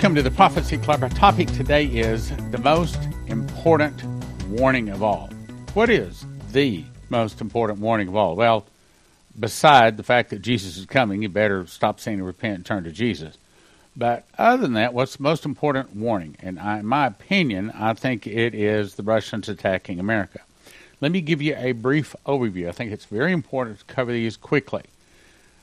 Welcome 0.00 0.14
to 0.14 0.22
the 0.22 0.30
Prophecy 0.30 0.78
Club. 0.78 1.02
Our 1.02 1.10
topic 1.10 1.48
today 1.48 1.84
is 1.84 2.34
the 2.50 2.56
most 2.56 2.96
important 3.26 4.02
warning 4.48 4.88
of 4.88 5.02
all. 5.02 5.28
What 5.74 5.90
is 5.90 6.24
the 6.52 6.84
most 7.10 7.42
important 7.42 7.80
warning 7.80 8.08
of 8.08 8.16
all? 8.16 8.34
Well, 8.34 8.64
beside 9.38 9.98
the 9.98 10.02
fact 10.02 10.30
that 10.30 10.40
Jesus 10.40 10.78
is 10.78 10.86
coming, 10.86 11.20
you 11.20 11.28
better 11.28 11.66
stop 11.66 12.00
sinning 12.00 12.20
and 12.20 12.26
repent 12.26 12.54
and 12.54 12.64
turn 12.64 12.84
to 12.84 12.90
Jesus. 12.90 13.36
But 13.94 14.24
other 14.38 14.62
than 14.62 14.72
that, 14.72 14.94
what's 14.94 15.16
the 15.16 15.22
most 15.22 15.44
important 15.44 15.94
warning? 15.94 16.34
And 16.40 16.58
I, 16.58 16.78
in 16.78 16.86
my 16.86 17.06
opinion, 17.06 17.70
I 17.72 17.92
think 17.92 18.26
it 18.26 18.54
is 18.54 18.94
the 18.94 19.02
Russians 19.02 19.50
attacking 19.50 20.00
America. 20.00 20.40
Let 21.02 21.12
me 21.12 21.20
give 21.20 21.42
you 21.42 21.54
a 21.58 21.72
brief 21.72 22.16
overview. 22.24 22.70
I 22.70 22.72
think 22.72 22.90
it's 22.90 23.04
very 23.04 23.34
important 23.34 23.80
to 23.80 23.84
cover 23.84 24.12
these 24.12 24.38
quickly. 24.38 24.84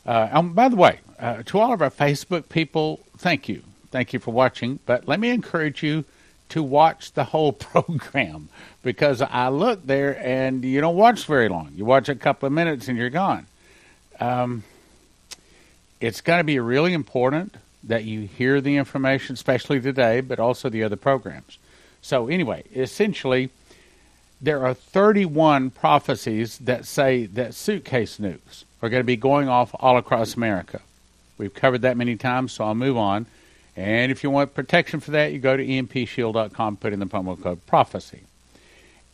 Uh, 0.06 0.30
um, 0.32 0.54
by 0.54 0.70
the 0.70 0.76
way, 0.76 1.00
uh, 1.18 1.42
to 1.48 1.58
all 1.58 1.74
of 1.74 1.82
our 1.82 1.90
Facebook 1.90 2.50
people, 2.50 3.00
thank 3.18 3.50
you. 3.50 3.64
Thank 3.92 4.14
you 4.14 4.20
for 4.20 4.32
watching. 4.32 4.80
But 4.86 5.08
let 5.08 5.20
me 5.20 5.30
encourage 5.30 5.84
you 5.84 6.06
to 6.50 6.64
watch 6.64 7.14
the 7.14 7.26
whole 7.26 7.52
program 7.54 8.50
because 8.84 9.22
I 9.22 9.50
look 9.50 9.86
there 9.86 10.20
and 10.20 10.64
you 10.64 10.82
don't 10.82 10.96
watch 10.96 11.26
very 11.26 11.50
long. 11.50 11.72
You 11.76 11.86
watch 11.86 12.10
a 12.10 12.16
couple 12.16 12.48
of 12.48 12.54
minutes 12.54 12.88
and 12.88 12.98
you're 12.98 13.10
gone. 13.10 13.48
Um, 14.20 14.64
it's 16.00 16.22
going 16.22 16.40
to 16.40 16.44
be 16.44 16.60
really 16.60 16.94
important 16.94 17.56
that 17.84 18.04
you 18.04 18.22
hear 18.22 18.62
the 18.62 18.78
information, 18.78 19.34
especially 19.34 19.80
today, 19.80 20.22
but 20.22 20.40
also 20.40 20.70
the 20.70 20.84
other 20.84 20.96
programs. 20.96 21.58
So, 22.02 22.28
anyway, 22.28 22.64
essentially, 22.76 23.50
there 24.42 24.66
are 24.66 24.74
31 24.74 25.72
prophecies 25.72 26.58
that 26.60 26.86
say 26.86 27.26
that 27.28 27.54
suitcase 27.54 28.18
nukes 28.18 28.66
are 28.82 28.90
going 28.90 29.02
to 29.02 29.06
be 29.06 29.16
going 29.16 29.50
off 29.50 29.72
all 29.80 29.98
across 29.98 30.36
America. 30.36 30.82
We've 31.38 31.54
covered 31.54 31.82
that 31.82 31.98
many 31.98 32.16
times, 32.16 32.54
so 32.54 32.66
I'll 32.66 32.76
move 32.76 32.98
on. 32.98 33.26
And 33.78 34.12
if 34.12 34.24
you 34.24 34.32
want 34.32 34.56
protection 34.56 35.00
for 35.00 35.12
that, 35.12 35.32
you 35.32 35.40
go 35.40 35.56
to 35.56 35.66
empshield.com, 35.66 36.78
put 36.78 36.94
in 36.94 37.00
the 37.00 37.06
promo 37.06 37.42
code 37.42 37.64
prophecy. 37.68 38.22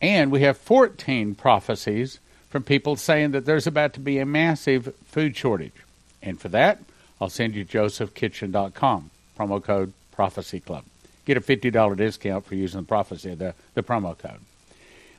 And 0.00 0.32
we 0.32 0.40
have 0.40 0.56
14 0.56 1.34
prophecies 1.34 2.18
from 2.48 2.62
people 2.62 2.96
saying 2.96 3.32
that 3.32 3.44
there's 3.44 3.66
about 3.66 3.92
to 3.94 4.00
be 4.00 4.18
a 4.18 4.24
massive 4.24 4.94
food 5.04 5.36
shortage. 5.36 5.74
And 6.22 6.40
for 6.40 6.48
that, 6.48 6.80
I'll 7.20 7.28
send 7.28 7.54
you 7.54 7.64
josephkitchen.com, 7.64 9.10
promo 9.38 9.62
code 9.62 9.92
prophecy 10.12 10.60
club. 10.60 10.84
Get 11.26 11.36
a 11.36 11.40
$50 11.40 11.96
discount 11.96 12.46
for 12.46 12.54
using 12.54 12.80
the 12.80 12.86
prophecy, 12.86 13.34
the, 13.34 13.54
the 13.74 13.82
promo 13.82 14.16
code. 14.16 14.40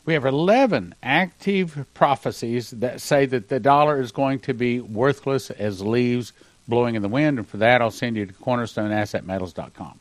We 0.05 0.13
have 0.13 0.25
11 0.25 0.95
active 1.03 1.85
prophecies 1.93 2.71
that 2.71 3.01
say 3.01 3.25
that 3.27 3.49
the 3.49 3.59
dollar 3.59 3.99
is 3.99 4.11
going 4.11 4.39
to 4.41 4.53
be 4.53 4.79
worthless 4.79 5.51
as 5.51 5.81
leaves 5.81 6.31
blowing 6.67 6.95
in 6.95 7.02
the 7.02 7.08
wind. 7.08 7.38
And 7.38 7.47
for 7.47 7.58
that, 7.58 7.81
I'll 7.81 7.91
send 7.91 8.16
you 8.16 8.25
to 8.25 8.33
cornerstoneassetmetals.com. 8.33 9.99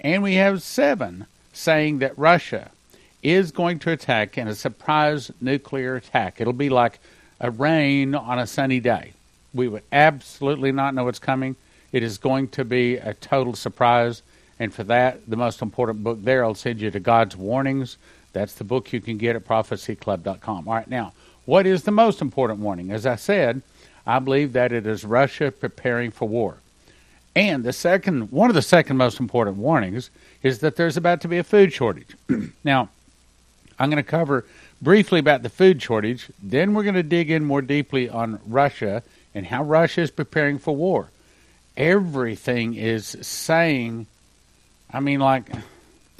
And 0.00 0.22
we 0.22 0.34
have 0.34 0.62
seven 0.62 1.26
saying 1.52 1.98
that 1.98 2.16
Russia 2.18 2.70
is 3.22 3.52
going 3.52 3.78
to 3.80 3.92
attack 3.92 4.36
in 4.36 4.48
a 4.48 4.54
surprise 4.54 5.30
nuclear 5.40 5.96
attack. 5.96 6.40
It'll 6.40 6.52
be 6.52 6.70
like 6.70 6.98
a 7.40 7.50
rain 7.50 8.14
on 8.14 8.38
a 8.38 8.46
sunny 8.46 8.80
day. 8.80 9.12
We 9.54 9.68
would 9.68 9.82
absolutely 9.92 10.72
not 10.72 10.94
know 10.94 11.04
what's 11.04 11.18
coming. 11.18 11.56
It 11.92 12.02
is 12.02 12.18
going 12.18 12.48
to 12.48 12.64
be 12.64 12.96
a 12.96 13.14
total 13.14 13.54
surprise. 13.54 14.22
And 14.58 14.72
for 14.72 14.82
that, 14.84 15.28
the 15.28 15.36
most 15.36 15.62
important 15.62 16.02
book 16.02 16.22
there, 16.22 16.44
I'll 16.44 16.54
send 16.54 16.80
you 16.80 16.90
to 16.90 17.00
God's 17.00 17.36
Warnings 17.36 17.96
that's 18.32 18.54
the 18.54 18.64
book 18.64 18.92
you 18.92 19.00
can 19.00 19.18
get 19.18 19.36
at 19.36 19.44
prophecyclub.com. 19.44 20.68
All 20.68 20.74
right, 20.74 20.88
now, 20.88 21.12
what 21.44 21.66
is 21.66 21.82
the 21.82 21.90
most 21.90 22.20
important 22.20 22.60
warning? 22.60 22.90
As 22.90 23.06
I 23.06 23.16
said, 23.16 23.62
I 24.06 24.18
believe 24.18 24.52
that 24.54 24.72
it 24.72 24.86
is 24.86 25.04
Russia 25.04 25.50
preparing 25.50 26.10
for 26.10 26.28
war. 26.28 26.56
And 27.34 27.64
the 27.64 27.72
second, 27.72 28.30
one 28.30 28.50
of 28.50 28.54
the 28.54 28.62
second 28.62 28.96
most 28.96 29.18
important 29.18 29.56
warnings 29.56 30.10
is 30.42 30.58
that 30.58 30.76
there's 30.76 30.96
about 30.96 31.22
to 31.22 31.28
be 31.28 31.38
a 31.38 31.44
food 31.44 31.72
shortage. 31.72 32.14
now, 32.64 32.90
I'm 33.78 33.90
going 33.90 34.02
to 34.02 34.08
cover 34.08 34.44
briefly 34.82 35.18
about 35.18 35.42
the 35.42 35.48
food 35.48 35.80
shortage. 35.80 36.30
Then 36.42 36.74
we're 36.74 36.82
going 36.82 36.94
to 36.94 37.02
dig 37.02 37.30
in 37.30 37.44
more 37.44 37.62
deeply 37.62 38.08
on 38.08 38.40
Russia 38.46 39.02
and 39.34 39.46
how 39.46 39.62
Russia 39.62 40.02
is 40.02 40.10
preparing 40.10 40.58
for 40.58 40.76
war. 40.76 41.08
Everything 41.76 42.74
is 42.74 43.16
saying, 43.22 44.06
I 44.92 45.00
mean, 45.00 45.20
like, 45.20 45.48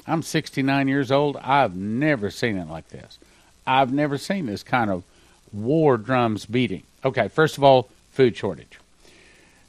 I'm 0.07 0.23
69 0.23 0.87
years 0.87 1.11
old. 1.11 1.37
I've 1.37 1.75
never 1.75 2.31
seen 2.31 2.57
it 2.57 2.67
like 2.67 2.89
this. 2.89 3.19
I've 3.67 3.93
never 3.93 4.17
seen 4.17 4.47
this 4.47 4.63
kind 4.63 4.89
of 4.89 5.03
war 5.51 5.97
drums 5.97 6.45
beating. 6.45 6.83
Okay, 7.05 7.27
first 7.27 7.57
of 7.57 7.63
all, 7.63 7.89
food 8.11 8.37
shortage. 8.37 8.79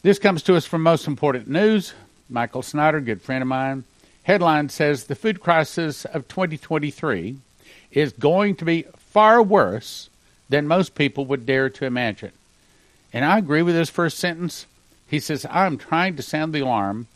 This 0.03 0.21
comes 0.21 0.43
to 0.45 0.55
us 0.55 0.67
from 0.67 0.83
Most 0.83 1.09
Important 1.09 1.49
News. 1.49 1.93
Michael 2.31 2.63
Snyder, 2.63 3.01
good 3.01 3.21
friend 3.21 3.43
of 3.43 3.49
mine. 3.49 3.85
Headline 4.23 4.69
says 4.69 5.05
the 5.05 5.15
food 5.15 5.41
crisis 5.41 6.05
of 6.05 6.29
2023 6.29 7.37
is 7.91 8.13
going 8.13 8.55
to 8.57 8.65
be 8.65 8.85
far 8.97 9.43
worse 9.43 10.09
than 10.49 10.69
most 10.69 10.95
people 10.95 11.25
would 11.27 11.45
dare 11.45 11.69
to 11.71 11.85
imagine. 11.85 12.33
And 13.13 13.25
I 13.25 13.39
agree 13.39 13.63
with 13.63 13.75
his 13.75 13.91
first 13.91 14.19
sentence. 14.19 14.67
He 15.09 15.19
says, 15.19 15.45
I'm 15.51 15.77
trying 15.77 16.17
to 16.17 16.23
sound 16.23 16.53
the 16.53 16.61
alarm 16.61 17.09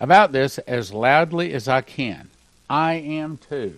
about 0.00 0.32
this 0.32 0.58
as 0.60 0.92
loudly 0.92 1.52
as 1.52 1.68
I 1.68 1.82
can. 1.82 2.30
I 2.68 2.94
am 2.94 3.36
too. 3.36 3.74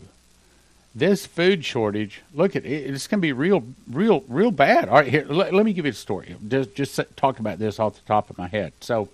This 0.95 1.25
food 1.25 1.65
shortage, 1.65 2.21
look 2.35 2.55
at 2.55 2.67
it, 2.67 2.91
it's 2.91 3.07
going 3.07 3.21
to 3.21 3.23
be 3.23 3.33
real, 3.33 3.65
real, 3.91 4.25
real 4.29 4.51
bad. 4.51 4.89
All 4.89 4.97
right, 4.97 5.09
here, 5.09 5.25
let, 5.27 5.55
let 5.55 5.65
me 5.65 5.73
give 5.73 5.87
you 5.87 5.91
a 5.91 5.95
story. 5.95 6.37
Just, 6.47 6.75
just 6.75 7.01
talk 7.17 7.39
about 7.39 7.59
this 7.59 7.79
off 7.79 7.95
the 7.95 8.07
top 8.07 8.29
of 8.29 8.37
my 8.37 8.49
head. 8.49 8.73
So, 8.81 9.09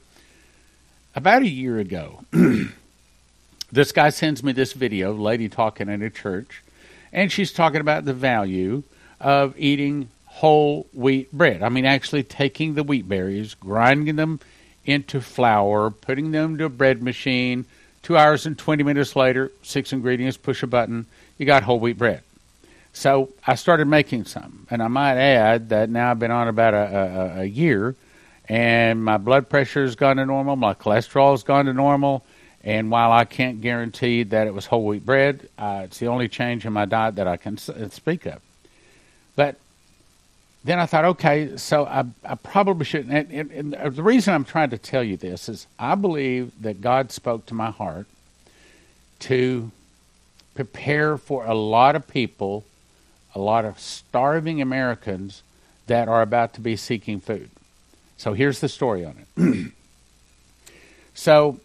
about 1.15 1.43
a 1.43 1.49
year 1.49 1.79
ago, 1.79 2.25
this 3.73 3.93
guy 3.93 4.11
sends 4.11 4.43
me 4.43 4.53
this 4.53 4.73
video, 4.73 5.13
lady 5.13 5.49
talking 5.49 5.89
in 5.89 6.03
a 6.03 6.11
church, 6.11 6.63
and 7.13 7.31
she's 7.31 7.53
talking 7.53 7.81
about 7.81 8.05
the 8.05 8.13
value 8.13 8.83
of 9.21 9.55
eating 9.57 10.09
whole 10.27 10.87
wheat 10.93 11.33
bread. 11.33 11.63
I 11.63 11.69
mean, 11.69 11.85
actually 11.85 12.23
taking 12.23 12.75
the 12.75 12.83
wheat 12.83 13.09
berries, 13.09 13.55
grinding 13.55 14.17
them 14.17 14.41
into 14.85 15.21
flour, 15.21 15.91
putting 15.91 16.31
them 16.31 16.59
to 16.59 16.65
a 16.65 16.69
bread 16.69 17.03
machine, 17.03 17.67
Two 18.03 18.17
hours 18.17 18.47
and 18.47 18.57
20 18.57 18.83
minutes 18.83 19.17
later, 19.17 19.53
six 19.63 19.93
ingredients, 19.93 20.37
push 20.37 20.63
a 20.63 20.67
button, 20.67 21.07
you 21.37 21.47
got 21.47 21.63
whole 21.63 21.79
wheat 21.79 21.99
bread. 21.99 22.23
So 22.93 23.31
I 23.47 23.55
started 23.55 23.87
making 23.87 24.25
some. 24.25 24.67
And 24.71 24.83
I 24.83 24.89
might 24.89 25.17
add 25.17 25.69
that 25.69 25.91
now 25.91 26.11
I've 26.11 26.19
been 26.19 26.31
on 26.31 26.49
about 26.49 26.75
a, 26.75 26.97
a, 27.39 27.41
a 27.41 27.45
year, 27.45 27.95
and 28.49 29.05
my 29.05 29.19
blood 29.19 29.49
pressure 29.49 29.83
has 29.83 29.95
gone 29.95 30.17
to 30.17 30.27
normal, 30.27 30.57
my 30.57 30.75
cholesterol 30.75 31.33
has 31.33 31.43
gone 31.43 31.67
to 31.67 31.73
normal. 31.73 32.25
And 32.65 32.91
while 32.91 33.13
I 33.13 33.25
can't 33.25 33.61
guarantee 33.61 34.25
that 34.25 34.47
it 34.47 34.53
was 34.53 34.67
whole 34.67 34.85
wheat 34.85 35.07
bread, 35.07 35.49
uh, 35.59 35.83
it's 35.85 35.99
the 35.99 36.09
only 36.09 36.29
change 36.29 36.67
in 36.67 36.73
my 36.73 36.87
diet 36.87 37.15
that 37.15 37.29
I 37.29 37.37
can 37.37 37.57
speak 37.57 38.27
of. 38.27 38.41
Then 40.69 40.79
I 40.79 40.85
thought, 40.85 41.07
okay, 41.07 41.57
so 41.57 41.87
I, 41.87 42.05
I 42.23 42.35
probably 42.35 42.85
shouldn't. 42.85 43.11
And, 43.11 43.51
and, 43.51 43.73
and, 43.73 43.97
the 43.97 44.03
reason 44.03 44.35
I'm 44.35 44.45
trying 44.45 44.69
to 44.69 44.77
tell 44.77 45.03
you 45.03 45.17
this 45.17 45.49
is 45.49 45.67
I 45.79 45.95
believe 45.95 46.53
that 46.61 46.83
God 46.83 47.11
spoke 47.11 47.47
to 47.47 47.55
my 47.55 47.71
heart 47.71 48.07
to 49.21 49.71
prepare 50.55 51.17
for 51.17 51.47
a 51.47 51.55
lot 51.55 51.97
of 51.97 52.07
people, 52.07 52.67
a 53.35 53.39
lot 53.39 53.65
of 53.65 53.81
starving 53.81 54.61
Americans 54.61 55.43
that 55.87 56.07
are 56.07 56.21
about 56.21 56.53
to 56.53 56.61
be 56.61 56.77
seeking 56.77 57.19
food. 57.19 57.49
So 58.19 58.35
here's 58.35 58.61
the 58.61 58.69
story 58.69 59.07
on 59.07 59.25
it. 59.39 59.73
so 61.15 61.61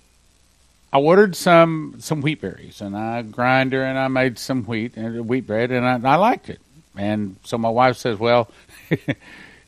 I 0.93 0.99
ordered 1.01 1.35
some 1.35 1.95
some 1.99 2.21
wheat 2.21 2.39
berries 2.39 2.79
and 2.79 2.95
I 2.95 3.21
grinder 3.23 3.83
and 3.83 3.99
I 3.99 4.07
made 4.07 4.39
some 4.39 4.63
wheat 4.63 4.95
and 4.95 5.27
wheat 5.27 5.45
bread 5.45 5.71
and 5.71 5.85
I, 5.85 6.13
I 6.13 6.15
liked 6.15 6.49
it. 6.49 6.61
And 6.95 7.37
so 7.43 7.57
my 7.57 7.69
wife 7.69 7.97
says, 7.97 8.19
"Well, 8.19 8.49
if 8.89 9.07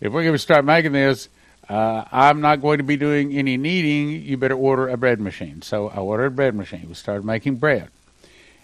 we're 0.02 0.24
going 0.24 0.34
to 0.34 0.40
start 0.40 0.66
making 0.66 0.92
this, 0.92 1.30
uh, 1.70 2.06
I'm 2.12 2.42
not 2.42 2.62
going 2.62 2.78
to 2.78 2.84
be 2.84 2.98
doing 2.98 3.34
any 3.34 3.58
kneading. 3.58 4.10
You 4.24 4.38
better 4.38 4.56
order 4.56 4.90
a 4.90 4.98
bread 4.98 5.20
machine." 5.20 5.62
So 5.62 5.90
I 5.90 5.98
ordered 5.98 6.28
a 6.28 6.32
bread 6.32 6.56
machine. 6.56 6.86
We 6.88 6.94
started 6.94 7.26
making 7.26 7.56
bread, 7.56 7.90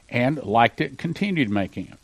and 0.09 0.43
liked 0.43 0.81
it. 0.81 0.97
Continued 0.97 1.49
making 1.49 1.87
it. 1.87 1.97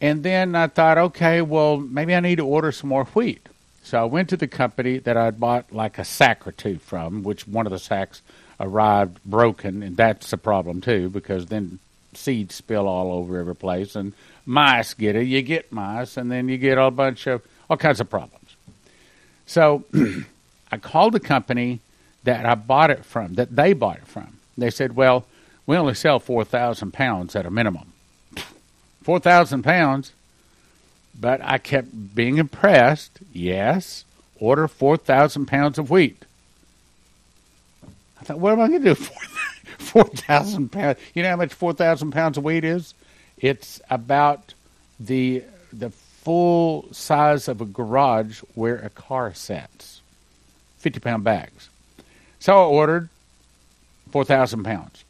And 0.00 0.22
then 0.22 0.54
I 0.54 0.66
thought, 0.66 0.98
okay, 0.98 1.40
well, 1.40 1.78
maybe 1.78 2.14
I 2.14 2.20
need 2.20 2.36
to 2.36 2.46
order 2.46 2.72
some 2.72 2.90
more 2.90 3.04
wheat. 3.06 3.48
So 3.82 4.00
I 4.00 4.04
went 4.04 4.30
to 4.30 4.36
the 4.36 4.48
company 4.48 4.98
that 4.98 5.16
I'd 5.16 5.38
bought 5.38 5.72
like 5.72 5.98
a 5.98 6.04
sack 6.04 6.46
or 6.46 6.52
two 6.52 6.78
from, 6.78 7.22
which 7.22 7.46
one 7.46 7.66
of 7.66 7.72
the 7.72 7.78
sacks 7.78 8.22
arrived 8.58 9.18
broken, 9.24 9.82
and 9.82 9.96
that's 9.96 10.32
a 10.32 10.38
problem 10.38 10.80
too 10.80 11.10
because 11.10 11.46
then 11.46 11.78
seeds 12.14 12.54
spill 12.54 12.88
all 12.88 13.12
over 13.12 13.38
every 13.38 13.56
place, 13.56 13.94
and 13.94 14.14
mice 14.46 14.94
get 14.94 15.16
it. 15.16 15.24
You 15.24 15.42
get 15.42 15.72
mice, 15.72 16.16
and 16.16 16.30
then 16.30 16.48
you 16.48 16.58
get 16.58 16.78
a 16.78 16.90
bunch 16.90 17.26
of 17.26 17.42
all 17.68 17.76
kinds 17.76 18.00
of 18.00 18.10
problems. 18.10 18.56
So 19.46 19.84
I 20.72 20.78
called 20.78 21.12
the 21.12 21.20
company 21.20 21.80
that 22.24 22.46
I 22.46 22.54
bought 22.54 22.90
it 22.90 23.04
from, 23.04 23.34
that 23.34 23.54
they 23.54 23.72
bought 23.72 23.98
it 23.98 24.06
from. 24.06 24.38
They 24.56 24.70
said, 24.70 24.96
"Well, 24.96 25.26
we 25.66 25.76
only 25.76 25.94
sell 25.94 26.18
four 26.18 26.44
thousand 26.44 26.92
pounds 26.92 27.36
at 27.36 27.46
a 27.46 27.50
minimum. 27.50 27.92
Four 29.02 29.18
thousand 29.20 29.62
pounds." 29.62 30.12
But 31.18 31.40
I 31.44 31.58
kept 31.58 32.14
being 32.14 32.38
impressed. 32.38 33.20
Yes, 33.32 34.04
order 34.40 34.66
four 34.66 34.96
thousand 34.96 35.46
pounds 35.46 35.78
of 35.78 35.90
wheat. 35.90 36.24
I 38.20 38.24
thought, 38.24 38.38
what 38.40 38.52
am 38.52 38.60
I 38.60 38.68
going 38.68 38.82
to 38.82 38.94
do? 38.94 39.04
4,000 39.78 40.72
pounds. 40.72 40.98
You 41.12 41.22
know 41.22 41.28
how 41.28 41.36
much 41.36 41.52
4,000 41.52 42.10
pounds 42.10 42.38
of 42.38 42.44
wheat 42.44 42.64
is? 42.64 42.94
It's 43.44 43.78
about 43.90 44.54
the 44.98 45.44
the 45.70 45.90
full 45.90 46.88
size 46.92 47.46
of 47.46 47.60
a 47.60 47.66
garage 47.66 48.40
where 48.54 48.76
a 48.76 48.88
car 48.88 49.34
sits. 49.34 50.00
50 50.78 51.00
pound 51.00 51.24
bags. 51.24 51.68
So 52.38 52.56
I 52.56 52.64
ordered 52.64 53.10
4,000 54.12 54.64
pounds. 54.64 55.04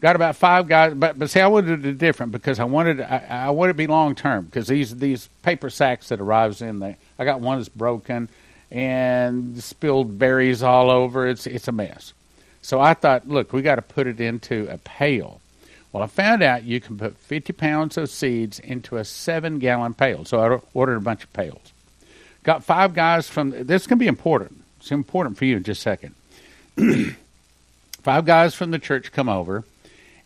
Got 0.00 0.14
about 0.14 0.36
five 0.36 0.68
guys, 0.68 0.94
but 0.94 1.18
but 1.18 1.30
see, 1.30 1.40
I 1.40 1.48
wanted 1.48 1.84
it 1.84 1.98
different 1.98 2.30
because 2.30 2.60
I 2.60 2.64
wanted 2.64 3.00
I, 3.00 3.26
I 3.28 3.50
wanted 3.50 3.70
it 3.70 3.72
to 3.72 3.78
be 3.78 3.86
long 3.88 4.14
term 4.14 4.44
because 4.44 4.68
these 4.68 4.96
these 4.96 5.28
paper 5.42 5.68
sacks 5.68 6.10
that 6.10 6.20
arrives 6.20 6.62
in 6.62 6.78
there. 6.78 6.96
I 7.18 7.24
got 7.24 7.40
one 7.40 7.58
that's 7.58 7.68
broken 7.68 8.28
and 8.70 9.60
spilled 9.60 10.16
berries 10.16 10.62
all 10.62 10.92
over. 10.92 11.26
It's 11.26 11.44
it's 11.44 11.66
a 11.66 11.72
mess. 11.72 12.12
So 12.62 12.80
I 12.80 12.94
thought, 12.94 13.26
look, 13.26 13.52
we 13.52 13.62
got 13.62 13.76
to 13.76 13.82
put 13.82 14.06
it 14.06 14.20
into 14.20 14.68
a 14.70 14.78
pail. 14.78 15.39
Well, 15.92 16.02
I 16.02 16.06
found 16.06 16.42
out 16.42 16.62
you 16.62 16.80
can 16.80 16.96
put 16.96 17.16
50 17.16 17.52
pounds 17.52 17.96
of 17.96 18.10
seeds 18.10 18.58
into 18.58 18.96
a 18.96 19.04
seven 19.04 19.58
gallon 19.58 19.94
pail. 19.94 20.24
So 20.24 20.40
I 20.40 20.60
ordered 20.72 20.96
a 20.96 21.00
bunch 21.00 21.24
of 21.24 21.32
pails. 21.32 21.72
Got 22.42 22.64
five 22.64 22.94
guys 22.94 23.28
from 23.28 23.50
this 23.50 23.86
can 23.86 23.98
be 23.98 24.06
important. 24.06 24.62
It's 24.78 24.92
important 24.92 25.36
for 25.36 25.44
you 25.44 25.56
in 25.56 25.62
just 25.62 25.80
a 25.80 25.82
second. 25.82 26.14
five 28.02 28.24
guys 28.24 28.54
from 28.54 28.70
the 28.70 28.78
church 28.78 29.12
come 29.12 29.28
over 29.28 29.64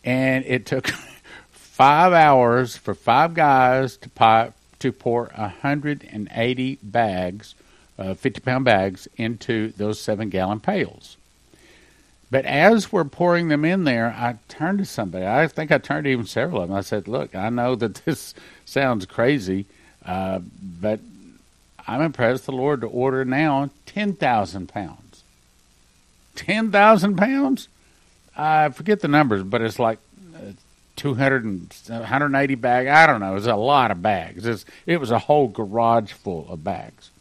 and 0.04 0.44
it 0.44 0.66
took 0.66 0.88
five 1.50 2.12
hours 2.12 2.76
for 2.76 2.94
five 2.94 3.34
guys 3.34 3.96
to 3.96 4.08
pipe, 4.10 4.52
to 4.78 4.92
pour 4.92 5.32
180 5.34 6.78
bags, 6.82 7.54
uh, 7.98 8.14
50 8.14 8.40
pound 8.40 8.64
bags, 8.64 9.08
into 9.16 9.72
those 9.72 9.98
seven 10.00 10.28
gallon 10.28 10.60
pails. 10.60 11.16
But 12.34 12.46
as 12.46 12.90
we're 12.90 13.04
pouring 13.04 13.46
them 13.46 13.64
in 13.64 13.84
there, 13.84 14.08
I 14.08 14.38
turned 14.48 14.78
to 14.78 14.84
somebody. 14.84 15.24
I 15.24 15.46
think 15.46 15.70
I 15.70 15.78
turned 15.78 16.02
to 16.02 16.10
even 16.10 16.26
several 16.26 16.62
of 16.62 16.68
them. 16.68 16.76
I 16.76 16.80
said, 16.80 17.06
"Look, 17.06 17.36
I 17.36 17.48
know 17.48 17.76
that 17.76 17.94
this 18.04 18.34
sounds 18.64 19.06
crazy, 19.06 19.66
uh, 20.04 20.40
but 20.60 20.98
I'm 21.86 22.00
impressed 22.00 22.46
the 22.46 22.50
Lord 22.50 22.80
to 22.80 22.88
order 22.88 23.24
now 23.24 23.70
ten 23.86 24.14
thousand 24.14 24.68
pounds. 24.68 25.22
Ten 26.34 26.72
thousand 26.72 27.14
pounds? 27.14 27.68
I 28.36 28.70
forget 28.70 28.98
the 28.98 29.06
numbers, 29.06 29.44
but 29.44 29.62
it's 29.62 29.78
like 29.78 30.00
uh, 30.34 30.54
200 30.96 31.44
and 31.44 31.72
180 31.86 32.54
bags. 32.56 32.90
I 32.90 33.06
don't 33.06 33.20
know. 33.20 33.30
It 33.30 33.34
was 33.34 33.46
a 33.46 33.54
lot 33.54 33.92
of 33.92 34.02
bags. 34.02 34.44
It's, 34.44 34.64
it 34.86 34.98
was 34.98 35.12
a 35.12 35.20
whole 35.20 35.46
garage 35.46 36.10
full 36.10 36.48
of 36.50 36.64
bags. 36.64 37.12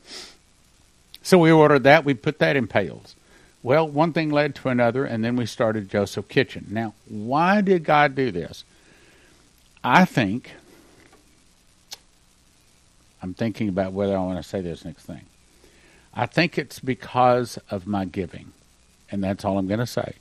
So 1.21 1.37
we 1.37 1.51
ordered 1.51 1.83
that. 1.83 2.03
We 2.03 2.15
put 2.15 2.39
that 2.39 2.55
in 2.55 2.65
pails. 2.65 3.15
Well, 3.63 3.87
one 3.87 4.11
thing 4.11 4.29
led 4.29 4.55
to 4.55 4.67
another, 4.67 5.05
and 5.05 5.23
then 5.23 5.37
we 5.37 5.45
started 5.45 5.89
Joseph 5.89 6.27
Kitchen. 6.27 6.67
Now, 6.69 6.93
why 7.07 7.61
did 7.61 7.85
God 7.85 8.13
do 8.13 8.29
this? 8.29 8.65
I 9.81 10.03
think, 10.03 10.51
I'm 13.21 13.33
thinking 13.33 13.69
about 13.69 13.93
whether 13.93 14.17
I 14.17 14.19
want 14.19 14.37
to 14.37 14.43
say 14.47 14.59
this 14.59 14.83
next 14.83 15.05
thing. 15.05 15.21
I 16.13 16.25
think 16.25 16.57
it's 16.57 16.79
because 16.79 17.57
of 17.71 17.87
my 17.87 18.03
giving, 18.03 18.51
and 19.09 19.23
that's 19.23 19.45
all 19.45 19.57
I'm 19.57 19.67
going 19.67 19.79
to 19.79 19.87
say. 19.87 20.15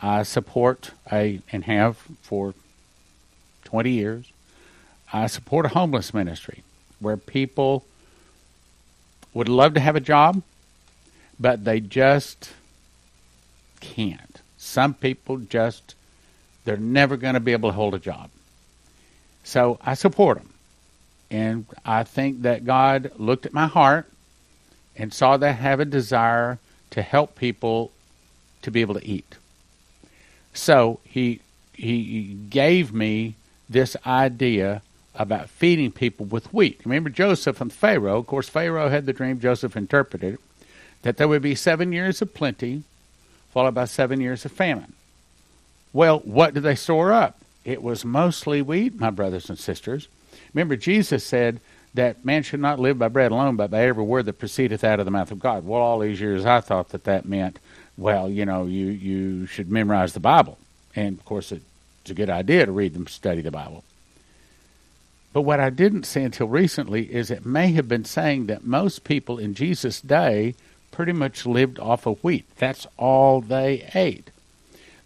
I 0.00 0.22
support 0.22 0.92
a 1.10 1.40
and 1.50 1.64
have 1.64 1.98
for 2.22 2.54
20 3.64 3.90
years. 3.90 4.30
I 5.12 5.26
support 5.26 5.66
a 5.66 5.70
homeless 5.70 6.14
ministry 6.14 6.62
where 7.00 7.16
people 7.16 7.84
would 9.34 9.48
love 9.48 9.74
to 9.74 9.80
have 9.80 9.96
a 9.96 10.00
job, 10.00 10.42
but 11.40 11.64
they 11.64 11.80
just 11.80 12.52
can't. 13.80 14.40
Some 14.56 14.94
people 14.94 15.38
just 15.38 15.94
they're 16.64 16.76
never 16.76 17.16
going 17.16 17.34
to 17.34 17.40
be 17.40 17.52
able 17.52 17.70
to 17.70 17.74
hold 17.74 17.94
a 17.94 17.98
job. 17.98 18.30
So 19.42 19.78
I 19.82 19.94
support 19.94 20.38
them. 20.38 20.52
And 21.30 21.66
I 21.84 22.04
think 22.04 22.42
that 22.42 22.66
God 22.66 23.12
looked 23.16 23.46
at 23.46 23.54
my 23.54 23.66
heart 23.66 24.06
and 24.96 25.12
saw 25.12 25.36
that 25.36 25.48
I 25.48 25.52
have 25.52 25.80
a 25.80 25.84
desire 25.84 26.58
to 26.90 27.02
help 27.02 27.36
people 27.36 27.90
to 28.62 28.70
be 28.70 28.80
able 28.80 28.94
to 28.94 29.06
eat. 29.06 29.36
So 30.52 31.00
he 31.04 31.40
he 31.72 32.36
gave 32.50 32.92
me 32.92 33.36
this 33.68 33.96
idea 34.04 34.82
about 35.14 35.48
feeding 35.48 35.92
people 35.92 36.26
with 36.26 36.52
wheat. 36.52 36.80
Remember 36.84 37.10
Joseph 37.10 37.60
and 37.60 37.72
Pharaoh. 37.72 38.18
Of 38.18 38.26
course, 38.26 38.48
Pharaoh 38.48 38.88
had 38.88 39.06
the 39.06 39.12
dream. 39.12 39.40
Joseph 39.40 39.76
interpreted 39.76 40.34
it 40.34 40.40
that 41.02 41.16
there 41.16 41.28
would 41.28 41.42
be 41.42 41.54
seven 41.54 41.92
years 41.92 42.20
of 42.20 42.34
plenty, 42.34 42.82
followed 43.50 43.74
by 43.74 43.84
seven 43.84 44.20
years 44.20 44.44
of 44.44 44.52
famine. 44.52 44.92
Well, 45.92 46.20
what 46.20 46.54
did 46.54 46.62
they 46.62 46.74
store 46.74 47.12
up? 47.12 47.40
It 47.64 47.82
was 47.82 48.04
mostly 48.04 48.62
wheat, 48.62 48.98
my 48.98 49.10
brothers 49.10 49.48
and 49.48 49.58
sisters. 49.58 50.08
Remember, 50.54 50.76
Jesus 50.76 51.24
said 51.24 51.60
that 51.94 52.24
man 52.24 52.42
should 52.42 52.60
not 52.60 52.78
live 52.78 52.98
by 52.98 53.08
bread 53.08 53.32
alone, 53.32 53.56
but 53.56 53.70
by 53.70 53.82
every 53.82 54.04
word 54.04 54.26
that 54.26 54.38
proceedeth 54.38 54.84
out 54.84 55.00
of 55.00 55.04
the 55.04 55.10
mouth 55.10 55.30
of 55.30 55.40
God. 55.40 55.64
Well, 55.64 55.80
all 55.80 55.98
these 55.98 56.20
years 56.20 56.46
I 56.46 56.60
thought 56.60 56.90
that 56.90 57.04
that 57.04 57.24
meant 57.24 57.58
well, 57.98 58.30
you 58.30 58.46
know, 58.46 58.64
you, 58.64 58.86
you 58.86 59.46
should 59.46 59.70
memorize 59.70 60.12
the 60.12 60.20
Bible. 60.20 60.56
And 60.94 61.18
of 61.18 61.24
course, 61.24 61.50
it's 61.52 62.10
a 62.10 62.14
good 62.14 62.30
idea 62.30 62.64
to 62.64 62.72
read 62.72 62.94
and 62.94 63.08
study 63.08 63.42
the 63.42 63.50
Bible. 63.50 63.82
But 65.32 65.42
what 65.42 65.60
I 65.60 65.68
didn't 65.68 66.04
see 66.04 66.22
until 66.22 66.46
recently 66.46 67.12
is 67.12 67.30
it 67.30 67.44
may 67.44 67.72
have 67.72 67.88
been 67.88 68.04
saying 68.04 68.46
that 68.46 68.64
most 68.64 69.04
people 69.04 69.38
in 69.38 69.52
Jesus' 69.52 70.00
day 70.00 70.54
pretty 70.90 71.12
much 71.12 71.46
lived 71.46 71.78
off 71.78 72.06
of 72.06 72.22
wheat. 72.22 72.44
That's 72.56 72.86
all 72.96 73.40
they 73.40 73.88
ate. 73.94 74.30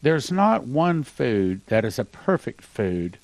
There's 0.01 0.33
not 0.33 0.67
one 0.67 1.03
food 1.05 1.61
that 1.67 1.85
is 1.85 1.99
a 1.99 2.05
perfect 2.05 2.63
food 2.63 3.19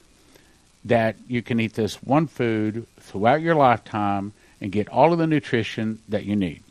that 0.84 1.16
you 1.26 1.42
can 1.42 1.60
eat 1.60 1.74
this 1.74 2.02
one 2.02 2.26
food 2.26 2.86
throughout 3.00 3.42
your 3.42 3.54
lifetime 3.54 4.32
and 4.60 4.72
get 4.72 4.88
all 4.88 5.12
of 5.12 5.18
the 5.18 5.26
nutrition 5.26 6.00
that 6.08 6.24
you 6.24 6.36
need. 6.36 6.62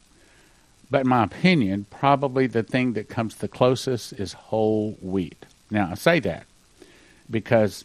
But 0.89 1.01
in 1.01 1.09
my 1.09 1.23
opinion, 1.23 1.85
probably 1.89 2.47
the 2.47 2.63
thing 2.63 2.93
that 2.93 3.09
comes 3.09 3.35
the 3.35 3.47
closest 3.47 4.13
is 4.13 4.33
whole 4.33 4.97
wheat. 5.01 5.45
Now, 5.69 5.89
I 5.91 5.95
say 5.95 6.19
that 6.21 6.45
because 7.29 7.83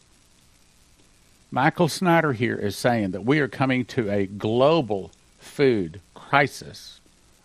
Michael 1.51 1.89
Snyder 1.89 2.33
here 2.33 2.57
is 2.57 2.77
saying 2.77 3.11
that 3.11 3.25
we 3.25 3.41
are 3.41 3.49
coming 3.49 3.85
to 3.87 4.09
a 4.11 4.27
global 4.27 5.11
food 5.39 6.01
crisis, 6.15 7.01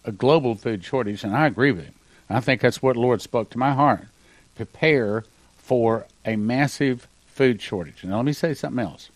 a 0.07 0.11
global 0.11 0.55
food 0.55 0.83
shortage, 0.83 1.23
and 1.23 1.35
I 1.35 1.45
agree 1.45 1.71
with 1.71 1.85
him. 1.85 1.93
I 2.29 2.39
think 2.39 2.61
that's 2.61 2.81
what 2.81 2.93
the 2.93 3.01
Lord 3.01 3.21
spoke 3.21 3.51
to 3.51 3.57
my 3.57 3.73
heart. 3.73 4.07
Prepare 4.55 5.25
for 5.57 6.07
a 6.25 6.35
massive 6.35 7.07
food 7.27 7.61
shortage. 7.61 8.03
Now, 8.03 8.15
let 8.15 8.25
me 8.25 8.33
say 8.33 8.53
something 8.53 8.83
else. 8.83 9.09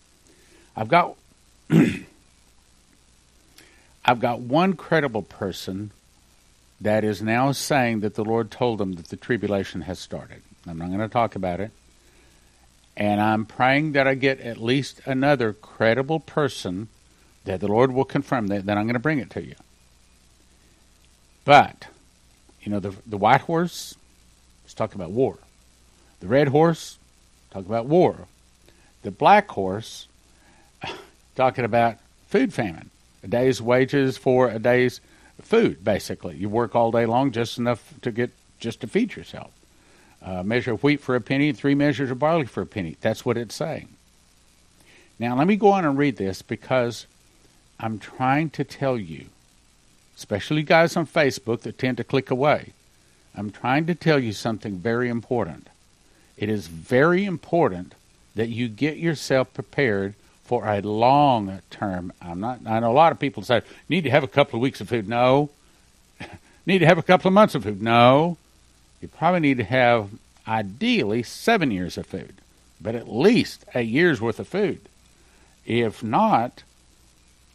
I've 0.76 0.88
got 0.88 1.16
I've 4.04 4.20
got 4.20 4.40
one 4.40 4.74
credible 4.74 5.22
person 5.22 5.92
that 6.80 7.04
is 7.04 7.22
now 7.22 7.52
saying 7.52 8.00
that 8.00 8.14
the 8.14 8.24
Lord 8.24 8.50
told 8.50 8.78
them 8.78 8.94
that 8.94 9.08
the 9.08 9.16
tribulation 9.16 9.82
has 9.82 9.98
started. 9.98 10.42
I'm 10.66 10.78
not 10.78 10.88
going 10.88 10.98
to 11.00 11.08
talk 11.08 11.36
about 11.36 11.60
it. 11.60 11.70
And 12.96 13.20
I'm 13.20 13.46
praying 13.46 13.92
that 13.92 14.06
I 14.06 14.14
get 14.14 14.40
at 14.40 14.58
least 14.58 15.00
another 15.06 15.52
credible 15.52 16.20
person 16.20 16.88
that 17.44 17.60
the 17.60 17.68
Lord 17.68 17.92
will 17.92 18.04
confirm 18.04 18.48
that, 18.48 18.66
then 18.66 18.76
I'm 18.76 18.84
going 18.84 18.94
to 18.94 19.00
bring 19.00 19.18
it 19.18 19.30
to 19.30 19.42
you. 19.44 19.54
But, 21.44 21.86
you 22.62 22.70
know, 22.70 22.80
the, 22.80 22.94
the 23.06 23.16
white 23.16 23.42
horse 23.42 23.96
is 24.66 24.74
talking 24.74 25.00
about 25.00 25.10
war. 25.10 25.38
The 26.20 26.28
red 26.28 26.48
horse, 26.48 26.98
talking 27.50 27.68
about 27.68 27.86
war. 27.86 28.26
The 29.02 29.10
black 29.10 29.48
horse, 29.50 30.06
talking 31.34 31.64
about 31.64 31.98
food 32.28 32.54
famine. 32.54 32.90
A 33.24 33.28
day's 33.28 33.60
wages 33.60 34.16
for 34.16 34.48
a 34.48 34.58
day's 34.58 35.00
food, 35.40 35.84
basically. 35.84 36.36
You 36.36 36.48
work 36.48 36.74
all 36.74 36.90
day 36.90 37.06
long 37.06 37.32
just 37.32 37.58
enough 37.58 37.94
to 38.02 38.12
get 38.12 38.30
just 38.58 38.80
to 38.80 38.86
feed 38.86 39.16
yourself. 39.16 39.50
A 40.20 40.44
measure 40.44 40.72
of 40.72 40.82
wheat 40.84 41.00
for 41.00 41.16
a 41.16 41.20
penny, 41.20 41.52
three 41.52 41.74
measures 41.74 42.10
of 42.10 42.18
barley 42.18 42.46
for 42.46 42.62
a 42.62 42.66
penny. 42.66 42.96
That's 43.00 43.24
what 43.24 43.36
it's 43.36 43.54
saying. 43.54 43.88
Now, 45.18 45.36
let 45.36 45.46
me 45.46 45.56
go 45.56 45.72
on 45.72 45.84
and 45.84 45.98
read 45.98 46.16
this 46.16 46.42
because 46.42 47.06
I'm 47.78 47.98
trying 47.98 48.50
to 48.50 48.64
tell 48.64 48.96
you, 48.96 49.26
especially 50.22 50.62
guys 50.62 50.96
on 50.96 51.04
Facebook 51.04 51.62
that 51.62 51.76
tend 51.76 51.96
to 51.96 52.04
click 52.04 52.30
away, 52.30 52.72
I'm 53.34 53.50
trying 53.50 53.86
to 53.86 53.94
tell 53.96 54.20
you 54.20 54.32
something 54.32 54.76
very 54.76 55.08
important. 55.08 55.66
It 56.36 56.48
is 56.48 56.68
very 56.68 57.24
important 57.24 57.96
that 58.36 58.48
you 58.48 58.68
get 58.68 58.98
yourself 58.98 59.52
prepared 59.52 60.14
for 60.44 60.64
a 60.68 60.80
long 60.80 61.60
term. 61.70 62.12
I'm 62.22 62.38
not. 62.38 62.60
I 62.64 62.78
know 62.78 62.92
a 62.92 62.94
lot 62.94 63.10
of 63.10 63.18
people 63.18 63.42
say 63.42 63.62
need 63.88 64.04
to 64.04 64.10
have 64.10 64.22
a 64.22 64.28
couple 64.28 64.58
of 64.58 64.62
weeks 64.62 64.80
of 64.80 64.88
food. 64.88 65.08
No. 65.08 65.50
need 66.66 66.78
to 66.78 66.86
have 66.86 66.98
a 66.98 67.02
couple 67.02 67.26
of 67.26 67.34
months 67.34 67.56
of 67.56 67.64
food. 67.64 67.82
No. 67.82 68.36
You 69.00 69.08
probably 69.08 69.40
need 69.40 69.58
to 69.58 69.64
have 69.64 70.10
ideally 70.46 71.24
seven 71.24 71.72
years 71.72 71.98
of 71.98 72.06
food, 72.06 72.34
but 72.80 72.94
at 72.94 73.12
least 73.12 73.64
a 73.74 73.82
year's 73.82 74.20
worth 74.20 74.38
of 74.38 74.46
food. 74.46 74.82
If 75.66 76.00
not, 76.00 76.62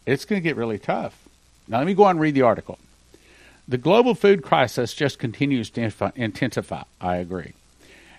it's 0.05 0.25
going 0.25 0.41
to 0.41 0.43
get 0.43 0.57
really 0.57 0.79
tough. 0.79 1.26
Now 1.67 1.79
let 1.79 1.87
me 1.87 1.93
go 1.93 2.03
on 2.03 2.11
and 2.11 2.19
read 2.19 2.35
the 2.35 2.43
article. 2.43 2.79
The 3.67 3.77
global 3.77 4.15
food 4.15 4.43
crisis 4.43 4.93
just 4.93 5.19
continues 5.19 5.69
to 5.71 6.11
intensify. 6.15 6.83
I 7.01 7.17
agree. 7.17 7.53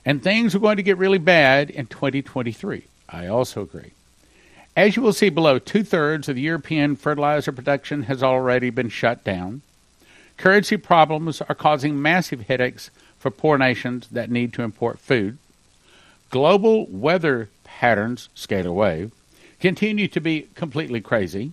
And 0.05 0.23
things 0.23 0.55
are 0.55 0.59
going 0.59 0.77
to 0.77 0.83
get 0.83 0.99
really 0.99 1.19
bad 1.19 1.71
in 1.71 1.87
2023. 1.87 2.85
I 3.09 3.27
also 3.27 3.63
agree. 3.63 3.93
As 4.77 4.95
you 4.95 5.03
will 5.03 5.13
see 5.13 5.31
below, 5.31 5.59
two 5.59 5.83
thirds 5.83 6.29
of 6.29 6.37
the 6.37 6.43
European 6.43 6.97
fertilizer 6.97 7.51
production 7.51 8.05
has 8.05 8.23
already 8.23 8.71
been 8.71 8.91
shut 8.91 9.25
down. 9.25 9.63
Currency 10.37 10.77
problems 10.77 11.41
are 11.41 11.55
causing 11.55 12.01
massive 12.01 12.43
headaches 12.43 12.91
for 13.19 13.31
poor 13.31 13.59
nations 13.59 14.07
that 14.13 14.31
need 14.31 14.53
to 14.53 14.63
import 14.63 15.01
food. 15.01 15.39
Global 16.31 16.87
weather 16.87 17.49
patterns, 17.65 18.29
scalar 18.37 18.73
wave, 18.73 19.11
continue 19.61 20.07
to 20.09 20.21
be 20.21 20.47
completely 20.55 21.01
crazy. 21.01 21.53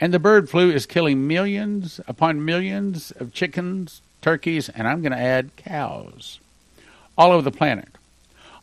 And 0.00 0.12
the 0.12 0.18
bird 0.18 0.50
flu 0.50 0.70
is 0.70 0.86
killing 0.86 1.26
millions 1.26 2.00
upon 2.06 2.44
millions 2.44 3.12
of 3.12 3.32
chickens, 3.32 4.02
turkeys, 4.20 4.68
and 4.68 4.86
I'm 4.86 5.00
going 5.00 5.12
to 5.12 5.18
add 5.18 5.56
cows 5.56 6.38
all 7.16 7.32
over 7.32 7.42
the 7.42 7.56
planet. 7.56 7.88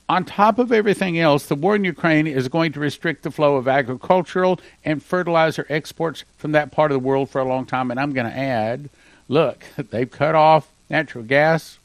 On 0.10 0.26
top 0.26 0.60
of 0.60 0.72
everything 0.72 1.18
else, 1.18 1.46
the 1.46 1.56
war 1.56 1.76
in 1.76 1.86
Ukraine 1.86 2.28
is 2.28 2.50
going 2.50 2.74
to 2.74 2.80
restrict 2.80 3.24
the 3.24 3.32
flow 3.32 3.56
of 3.56 3.68
agricultural 3.68 4.60
and 4.84 5.02
fertilizer 5.02 5.66
exports 5.70 6.24
from 6.38 6.52
that 6.52 6.72
part 6.72 6.92
of 6.92 6.96
the 6.96 7.08
world 7.08 7.30
for 7.30 7.40
a 7.40 7.48
long 7.48 7.66
time. 7.66 7.90
And 7.90 8.00
I'm 8.00 8.14
going 8.14 8.30
to 8.30 8.38
add 8.38 8.90
look, 9.28 9.64
they've 9.78 10.12
cut 10.12 10.36
off 10.36 10.68
natural 10.90 11.24
gas 11.24 11.80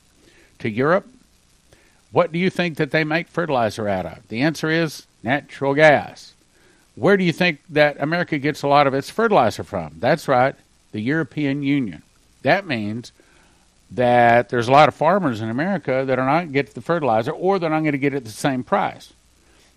to 0.58 0.68
Europe. 0.68 1.06
What 2.10 2.32
do 2.32 2.38
you 2.38 2.50
think 2.50 2.76
that 2.78 2.90
they 2.90 3.04
make 3.04 3.28
fertilizer 3.28 3.88
out 3.88 4.06
of? 4.06 4.26
The 4.28 4.40
answer 4.40 4.70
is 4.70 5.06
natural 5.22 5.74
gas. 5.74 6.34
Where 6.98 7.16
do 7.16 7.22
you 7.22 7.32
think 7.32 7.60
that 7.68 7.96
America 8.00 8.38
gets 8.38 8.62
a 8.62 8.68
lot 8.68 8.88
of 8.88 8.94
its 8.94 9.08
fertilizer 9.08 9.62
from? 9.62 9.94
That's 10.00 10.26
right, 10.26 10.56
the 10.90 11.00
European 11.00 11.62
Union. 11.62 12.02
That 12.42 12.66
means 12.66 13.12
that 13.92 14.48
there's 14.48 14.66
a 14.66 14.72
lot 14.72 14.88
of 14.88 14.96
farmers 14.96 15.40
in 15.40 15.48
America 15.48 16.02
that 16.04 16.18
are 16.18 16.26
not 16.26 16.38
going 16.38 16.48
to 16.48 16.52
get 16.52 16.74
the 16.74 16.80
fertilizer 16.80 17.30
or 17.30 17.58
they're 17.60 17.70
not 17.70 17.80
going 17.80 17.92
to 17.92 17.98
get 17.98 18.14
it 18.14 18.18
at 18.18 18.24
the 18.24 18.30
same 18.30 18.64
price. 18.64 19.12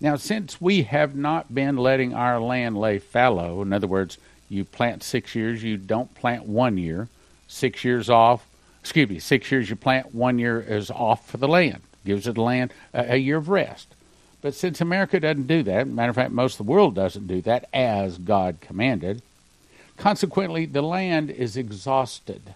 Now, 0.00 0.16
since 0.16 0.60
we 0.60 0.82
have 0.82 1.14
not 1.14 1.54
been 1.54 1.76
letting 1.76 2.12
our 2.12 2.40
land 2.40 2.76
lay 2.76 2.98
fallow, 2.98 3.62
in 3.62 3.72
other 3.72 3.86
words, 3.86 4.18
you 4.48 4.64
plant 4.64 5.04
six 5.04 5.36
years, 5.36 5.62
you 5.62 5.76
don't 5.76 6.12
plant 6.16 6.44
one 6.44 6.76
year, 6.76 7.08
six 7.46 7.84
years 7.84 8.10
off, 8.10 8.44
excuse 8.80 9.08
me, 9.08 9.20
six 9.20 9.52
years 9.52 9.70
you 9.70 9.76
plant, 9.76 10.12
one 10.12 10.40
year 10.40 10.60
is 10.60 10.90
off 10.90 11.30
for 11.30 11.36
the 11.36 11.46
land, 11.46 11.82
gives 12.04 12.26
it 12.26 12.34
the 12.34 12.42
land 12.42 12.72
a, 12.92 13.12
a 13.12 13.16
year 13.16 13.36
of 13.36 13.48
rest. 13.48 13.94
But 14.42 14.54
since 14.54 14.80
America 14.80 15.20
doesn't 15.20 15.46
do 15.46 15.62
that, 15.62 15.86
matter 15.86 16.10
of 16.10 16.16
fact, 16.16 16.32
most 16.32 16.58
of 16.58 16.66
the 16.66 16.70
world 16.72 16.94
doesn't 16.94 17.28
do 17.28 17.40
that 17.42 17.68
as 17.72 18.18
God 18.18 18.58
commanded, 18.60 19.22
consequently, 19.96 20.66
the 20.66 20.82
land 20.82 21.30
is 21.30 21.56
exhausted. 21.56 22.54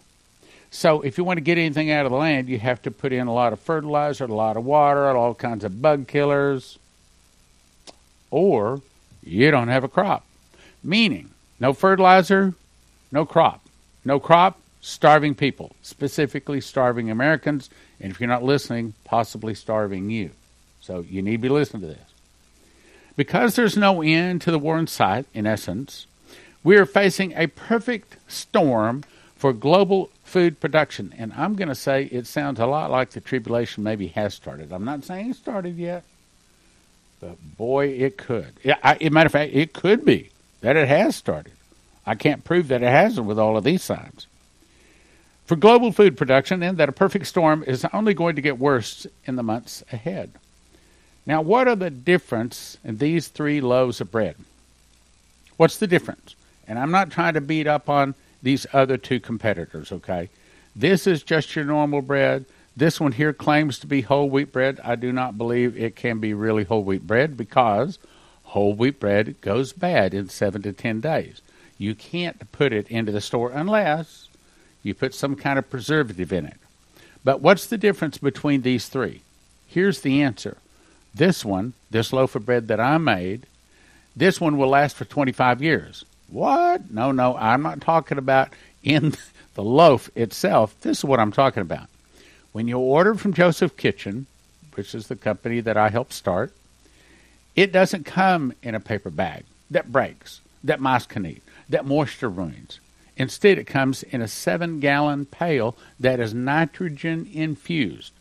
So 0.70 1.00
if 1.00 1.16
you 1.16 1.24
want 1.24 1.36
to 1.36 1.42
get 1.42 1.58
anything 1.58 1.90
out 1.90 2.04
of 2.04 2.12
the 2.12 2.18
land, 2.18 2.48
you 2.48 2.58
have 2.58 2.82
to 2.82 2.90
put 2.90 3.12
in 3.12 3.28
a 3.28 3.32
lot 3.32 3.52
of 3.52 3.60
fertilizer, 3.60 4.24
a 4.24 4.26
lot 4.26 4.56
of 4.56 4.64
water, 4.64 5.06
all 5.08 5.32
kinds 5.32 5.64
of 5.64 5.80
bug 5.80 6.08
killers, 6.08 6.78
or 8.30 8.82
you 9.22 9.50
don't 9.50 9.68
have 9.68 9.84
a 9.84 9.88
crop. 9.88 10.26
Meaning, 10.82 11.30
no 11.60 11.72
fertilizer, 11.72 12.54
no 13.12 13.24
crop. 13.24 13.62
No 14.04 14.20
crop, 14.20 14.60
starving 14.80 15.34
people, 15.34 15.74
specifically 15.82 16.60
starving 16.60 17.10
Americans, 17.10 17.70
and 18.00 18.12
if 18.12 18.20
you're 18.20 18.28
not 18.28 18.44
listening, 18.44 18.94
possibly 19.04 19.54
starving 19.54 20.10
you. 20.10 20.30
So 20.86 21.04
you 21.10 21.20
need 21.20 21.32
to 21.32 21.38
be 21.38 21.48
listening 21.48 21.82
to 21.82 21.88
this. 21.88 21.98
Because 23.16 23.56
there's 23.56 23.76
no 23.76 24.02
end 24.02 24.40
to 24.42 24.52
the 24.52 24.58
war 24.58 24.78
in 24.78 24.86
sight, 24.86 25.26
in 25.34 25.44
essence, 25.44 26.06
we 26.62 26.76
are 26.76 26.86
facing 26.86 27.32
a 27.32 27.48
perfect 27.48 28.16
storm 28.28 29.02
for 29.34 29.52
global 29.52 30.10
food 30.22 30.60
production. 30.60 31.12
And 31.18 31.32
I'm 31.32 31.56
going 31.56 31.68
to 31.68 31.74
say 31.74 32.04
it 32.04 32.26
sounds 32.28 32.60
a 32.60 32.66
lot 32.66 32.90
like 32.92 33.10
the 33.10 33.20
tribulation 33.20 33.82
maybe 33.82 34.08
has 34.08 34.34
started. 34.34 34.72
I'm 34.72 34.84
not 34.84 35.04
saying 35.04 35.30
it 35.30 35.36
started 35.36 35.76
yet, 35.76 36.04
but 37.20 37.36
boy, 37.56 37.88
it 37.88 38.16
could. 38.16 38.52
Yeah, 38.62 38.76
I, 38.82 38.94
as 38.94 39.08
a 39.08 39.10
matter 39.10 39.26
of 39.26 39.32
fact, 39.32 39.54
it 39.54 39.72
could 39.72 40.04
be 40.04 40.30
that 40.60 40.76
it 40.76 40.86
has 40.86 41.16
started. 41.16 41.52
I 42.06 42.14
can't 42.14 42.44
prove 42.44 42.68
that 42.68 42.82
it 42.82 42.88
hasn't 42.88 43.26
with 43.26 43.40
all 43.40 43.56
of 43.56 43.64
these 43.64 43.82
signs. 43.82 44.28
For 45.46 45.56
global 45.56 45.90
food 45.90 46.16
production, 46.16 46.62
and 46.62 46.78
that 46.78 46.88
a 46.88 46.92
perfect 46.92 47.26
storm 47.26 47.64
is 47.66 47.84
only 47.92 48.14
going 48.14 48.36
to 48.36 48.42
get 48.42 48.58
worse 48.58 49.06
in 49.24 49.34
the 49.34 49.42
months 49.42 49.82
ahead. 49.90 50.30
Now, 51.26 51.42
what 51.42 51.66
are 51.66 51.76
the 51.76 51.90
difference 51.90 52.78
in 52.84 52.98
these 52.98 53.28
three 53.28 53.60
loaves 53.60 54.00
of 54.00 54.12
bread? 54.12 54.36
What's 55.56 55.78
the 55.78 55.88
difference? 55.88 56.36
And 56.68 56.78
I'm 56.78 56.92
not 56.92 57.10
trying 57.10 57.34
to 57.34 57.40
beat 57.40 57.66
up 57.66 57.88
on 57.88 58.14
these 58.42 58.66
other 58.72 58.96
two 58.96 59.18
competitors, 59.18 59.90
okay? 59.90 60.28
This 60.74 61.06
is 61.06 61.22
just 61.22 61.56
your 61.56 61.64
normal 61.64 62.02
bread. 62.02 62.44
This 62.76 63.00
one 63.00 63.12
here 63.12 63.32
claims 63.32 63.78
to 63.80 63.86
be 63.86 64.02
whole 64.02 64.28
wheat 64.28 64.52
bread. 64.52 64.78
I 64.84 64.94
do 64.94 65.10
not 65.10 65.38
believe 65.38 65.76
it 65.76 65.96
can 65.96 66.20
be 66.20 66.34
really 66.34 66.64
whole 66.64 66.84
wheat 66.84 67.06
bread 67.06 67.36
because 67.36 67.98
whole 68.44 68.74
wheat 68.74 69.00
bread 69.00 69.40
goes 69.40 69.72
bad 69.72 70.14
in 70.14 70.28
seven 70.28 70.62
to 70.62 70.72
ten 70.72 71.00
days. 71.00 71.40
You 71.78 71.94
can't 71.94 72.52
put 72.52 72.72
it 72.72 72.88
into 72.88 73.12
the 73.12 73.20
store 73.20 73.50
unless 73.50 74.28
you 74.82 74.94
put 74.94 75.14
some 75.14 75.34
kind 75.34 75.58
of 75.58 75.70
preservative 75.70 76.32
in 76.32 76.46
it. 76.46 76.58
But 77.24 77.40
what's 77.40 77.66
the 77.66 77.78
difference 77.78 78.18
between 78.18 78.62
these 78.62 78.88
three? 78.88 79.22
Here's 79.66 80.02
the 80.02 80.22
answer. 80.22 80.58
This 81.16 81.46
one, 81.46 81.72
this 81.90 82.12
loaf 82.12 82.34
of 82.34 82.44
bread 82.44 82.68
that 82.68 82.78
I 82.78 82.98
made, 82.98 83.46
this 84.14 84.38
one 84.38 84.58
will 84.58 84.68
last 84.68 84.96
for 84.96 85.06
25 85.06 85.62
years. 85.62 86.04
What? 86.28 86.90
No, 86.90 87.10
no, 87.10 87.34
I'm 87.38 87.62
not 87.62 87.80
talking 87.80 88.18
about 88.18 88.50
in 88.82 89.14
the 89.54 89.62
loaf 89.62 90.10
itself. 90.14 90.78
This 90.82 90.98
is 90.98 91.04
what 91.06 91.18
I'm 91.18 91.32
talking 91.32 91.62
about. 91.62 91.88
When 92.52 92.68
you 92.68 92.78
order 92.78 93.14
from 93.14 93.32
Joseph 93.32 93.78
Kitchen, 93.78 94.26
which 94.74 94.94
is 94.94 95.08
the 95.08 95.16
company 95.16 95.60
that 95.60 95.78
I 95.78 95.88
helped 95.88 96.12
start, 96.12 96.52
it 97.54 97.72
doesn't 97.72 98.04
come 98.04 98.52
in 98.62 98.74
a 98.74 98.80
paper 98.80 99.08
bag 99.08 99.44
that 99.70 99.90
breaks, 99.90 100.42
that 100.62 100.80
mice 100.80 101.06
can 101.06 101.24
eat, 101.24 101.42
that 101.70 101.86
moisture 101.86 102.28
ruins. 102.28 102.78
Instead, 103.16 103.56
it 103.56 103.66
comes 103.66 104.02
in 104.02 104.20
a 104.20 104.28
seven 104.28 104.80
gallon 104.80 105.24
pail 105.24 105.78
that 105.98 106.20
is 106.20 106.34
nitrogen 106.34 107.26
infused. 107.32 108.12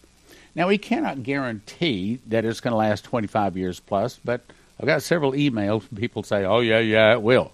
Now, 0.55 0.67
we 0.67 0.77
cannot 0.77 1.23
guarantee 1.23 2.19
that 2.27 2.45
it's 2.45 2.61
going 2.61 2.71
to 2.71 2.77
last 2.77 3.03
25 3.03 3.57
years 3.57 3.79
plus, 3.79 4.19
but 4.23 4.41
I've 4.79 4.85
got 4.85 5.03
several 5.03 5.33
emails 5.33 5.83
from 5.83 5.97
people 5.97 6.23
say, 6.23 6.45
oh, 6.45 6.61
yeah, 6.61 6.79
yeah, 6.79 7.13
it 7.13 7.21
will. 7.21 7.51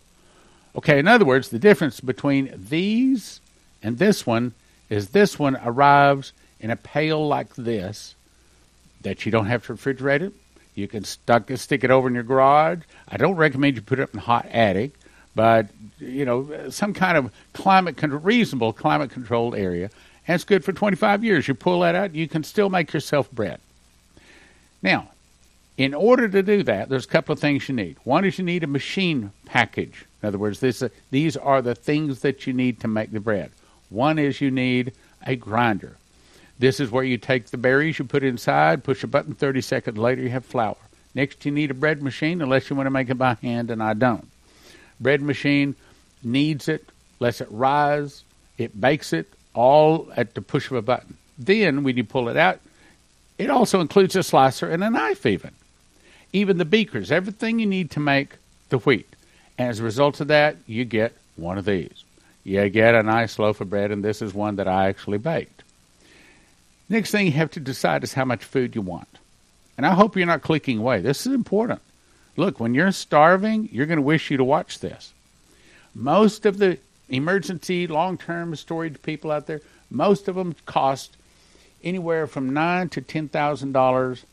Okay, 0.75 0.99
in 0.99 1.07
other 1.07 1.25
words, 1.25 1.49
the 1.49 1.59
difference 1.59 1.99
between 1.99 2.53
these 2.55 3.41
and 3.83 3.97
this 3.97 4.25
one 4.25 4.53
is 4.89 5.09
this 5.09 5.39
one 5.39 5.57
arrives 5.63 6.31
in 6.59 6.69
a 6.69 6.75
pail 6.75 7.27
like 7.27 7.55
this 7.55 8.15
that 9.01 9.25
you 9.25 9.31
don't 9.31 9.47
have 9.47 9.65
to 9.65 9.73
refrigerate 9.73 10.21
it. 10.21 10.33
You 10.75 10.87
can 10.87 11.03
stuck, 11.03 11.49
stick 11.55 11.83
it 11.83 11.91
over 11.91 12.07
in 12.07 12.13
your 12.13 12.23
garage. 12.23 12.79
I 13.07 13.17
don't 13.17 13.35
recommend 13.35 13.75
you 13.75 13.81
put 13.81 13.99
it 13.99 14.03
up 14.03 14.13
in 14.13 14.19
a 14.19 14.23
hot 14.23 14.45
attic, 14.51 14.91
but 15.35 15.67
you 15.99 16.23
know 16.23 16.69
some 16.69 16.93
kind 16.93 17.17
of 17.17 17.31
climate 17.53 17.97
con- 17.97 18.23
reasonable 18.23 18.71
climate 18.73 19.11
controlled 19.11 19.55
area, 19.55 19.89
and 20.27 20.35
it's 20.35 20.43
good 20.43 20.63
for 20.63 20.73
25 20.73 21.23
years. 21.23 21.47
You 21.47 21.53
pull 21.53 21.81
that 21.81 21.95
out, 21.95 22.15
you 22.15 22.27
can 22.27 22.43
still 22.43 22.69
make 22.69 22.93
yourself 22.93 23.31
bread. 23.31 23.59
Now, 24.81 25.09
in 25.77 25.93
order 25.93 26.27
to 26.27 26.43
do 26.43 26.63
that, 26.63 26.89
there's 26.89 27.05
a 27.05 27.09
couple 27.09 27.33
of 27.33 27.39
things 27.39 27.67
you 27.67 27.75
need. 27.75 27.97
One 28.03 28.25
is 28.25 28.37
you 28.37 28.45
need 28.45 28.63
a 28.63 28.67
machine 28.67 29.31
package. 29.45 30.05
In 30.21 30.27
other 30.27 30.37
words, 30.37 30.59
this, 30.59 30.81
uh, 30.81 30.89
these 31.09 31.37
are 31.37 31.61
the 31.61 31.75
things 31.75 32.21
that 32.21 32.45
you 32.45 32.53
need 32.53 32.79
to 32.81 32.87
make 32.87 33.11
the 33.11 33.19
bread. 33.19 33.51
One 33.89 34.19
is 34.19 34.41
you 34.41 34.51
need 34.51 34.93
a 35.25 35.35
grinder. 35.35 35.97
This 36.59 36.79
is 36.79 36.91
where 36.91 37.03
you 37.03 37.17
take 37.17 37.47
the 37.47 37.57
berries, 37.57 37.97
you 37.97 38.05
put 38.05 38.23
it 38.23 38.27
inside, 38.27 38.83
push 38.83 39.03
a 39.03 39.07
button, 39.07 39.33
30 39.33 39.61
seconds 39.61 39.97
later, 39.97 40.21
you 40.21 40.29
have 40.29 40.45
flour. 40.45 40.77
Next, 41.15 41.43
you 41.45 41.51
need 41.51 41.71
a 41.71 41.73
bread 41.73 42.03
machine, 42.03 42.41
unless 42.41 42.69
you 42.69 42.75
want 42.75 42.85
to 42.85 42.91
make 42.91 43.09
it 43.09 43.15
by 43.15 43.35
hand, 43.41 43.71
and 43.71 43.81
I 43.81 43.93
don't. 43.93 44.27
Bread 44.99 45.21
machine 45.21 45.75
kneads 46.23 46.69
it, 46.69 46.87
lets 47.19 47.41
it 47.41 47.47
rise, 47.49 48.23
it 48.57 48.79
bakes 48.79 49.11
it, 49.13 49.33
all 49.53 50.11
at 50.15 50.33
the 50.33 50.41
push 50.41 50.69
of 50.69 50.77
a 50.77 50.81
button. 50.81 51.17
Then, 51.37 51.83
when 51.83 51.97
you 51.97 52.03
pull 52.03 52.29
it 52.29 52.37
out, 52.37 52.59
it 53.37 53.49
also 53.49 53.81
includes 53.81 54.15
a 54.15 54.23
slicer 54.23 54.69
and 54.69 54.83
a 54.83 54.89
knife, 54.89 55.25
even. 55.25 55.51
Even 56.33 56.57
the 56.57 56.65
beakers, 56.65 57.11
everything 57.11 57.59
you 57.59 57.65
need 57.65 57.91
to 57.91 57.99
make 57.99 58.35
the 58.69 58.77
wheat. 58.77 59.07
And 59.57 59.69
as 59.69 59.79
a 59.79 59.83
result 59.83 60.21
of 60.21 60.27
that, 60.27 60.57
you 60.67 60.85
get 60.85 61.13
one 61.35 61.57
of 61.57 61.65
these. 61.65 62.03
You 62.43 62.69
get 62.69 62.95
a 62.95 63.03
nice 63.03 63.37
loaf 63.37 63.61
of 63.61 63.69
bread, 63.69 63.91
and 63.91 64.03
this 64.03 64.21
is 64.21 64.33
one 64.33 64.55
that 64.55 64.67
I 64.67 64.87
actually 64.87 65.17
baked. 65.17 65.63
Next 66.89 67.11
thing 67.11 67.25
you 67.25 67.31
have 67.33 67.51
to 67.51 67.59
decide 67.59 68.03
is 68.03 68.13
how 68.13 68.25
much 68.25 68.43
food 68.43 68.75
you 68.75 68.81
want. 68.81 69.07
And 69.77 69.85
I 69.85 69.93
hope 69.93 70.15
you're 70.15 70.25
not 70.25 70.41
clicking 70.41 70.77
away. 70.77 71.01
This 71.01 71.25
is 71.25 71.33
important. 71.33 71.81
Look, 72.37 72.59
when 72.59 72.73
you're 72.73 72.91
starving, 72.91 73.69
you're 73.71 73.85
going 73.85 73.97
to 73.97 74.03
wish 74.03 74.29
you 74.29 74.37
to 74.37 74.43
watch 74.43 74.79
this. 74.79 75.13
Most 75.93 76.45
of 76.45 76.57
the 76.57 76.77
emergency 77.11 77.87
long 77.87 78.17
term 78.17 78.55
storage 78.55 79.01
people 79.01 79.31
out 79.31 79.47
there, 79.47 79.61
most 79.89 80.27
of 80.27 80.35
them 80.35 80.55
cost 80.65 81.17
anywhere 81.83 82.27
from 82.27 82.53
nine 82.53 82.89
to 82.89 83.01
ten 83.01 83.27
thousand 83.27 83.73
dollars 83.73 84.25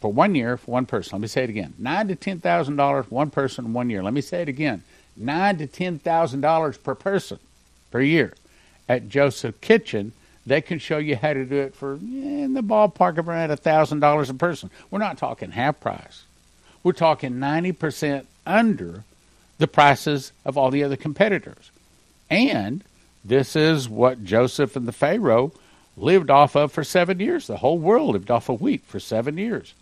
for 0.00 0.12
one 0.12 0.34
year 0.34 0.56
for 0.56 0.70
one 0.72 0.86
person. 0.86 1.16
Let 1.16 1.22
me 1.22 1.28
say 1.28 1.44
it 1.44 1.50
again: 1.50 1.74
nine 1.78 2.08
to 2.08 2.16
ten 2.16 2.40
thousand 2.40 2.76
dollars 2.76 3.10
one 3.10 3.30
person 3.30 3.72
one 3.72 3.90
year. 3.90 4.02
Let 4.02 4.14
me 4.14 4.20
say 4.20 4.42
it 4.42 4.48
again: 4.48 4.82
nine 5.16 5.58
to 5.58 5.66
ten 5.66 5.98
thousand 5.98 6.40
dollars 6.40 6.76
per 6.76 6.94
person 6.94 7.38
per 7.90 8.00
year. 8.00 8.34
At 8.88 9.08
Joseph 9.08 9.60
Kitchen, 9.60 10.12
they 10.48 10.62
can 10.62 10.78
show 10.78 10.96
you 10.96 11.16
how 11.16 11.34
to 11.34 11.44
do 11.44 11.56
it 11.56 11.74
for 11.74 11.94
in 11.94 12.54
the 12.54 12.62
ballpark 12.62 13.18
of 13.18 13.28
around 13.28 13.50
$1,000 13.50 14.30
a 14.30 14.34
person. 14.34 14.70
We're 14.90 14.98
not 14.98 15.18
talking 15.18 15.50
half 15.50 15.78
price. 15.78 16.24
We're 16.82 16.92
talking 16.92 17.34
90% 17.34 18.24
under 18.46 19.04
the 19.58 19.68
prices 19.68 20.32
of 20.44 20.56
all 20.56 20.70
the 20.70 20.84
other 20.84 20.96
competitors. 20.96 21.70
And 22.30 22.82
this 23.24 23.56
is 23.56 23.88
what 23.88 24.24
Joseph 24.24 24.76
and 24.76 24.86
the 24.86 24.92
Pharaoh 24.92 25.52
lived 25.96 26.30
off 26.30 26.56
of 26.56 26.72
for 26.72 26.84
seven 26.84 27.20
years. 27.20 27.46
The 27.46 27.56
whole 27.58 27.78
world 27.78 28.12
lived 28.12 28.30
off 28.30 28.48
of 28.48 28.60
wheat 28.60 28.84
for 28.84 29.00
seven 29.00 29.36
years. 29.36 29.74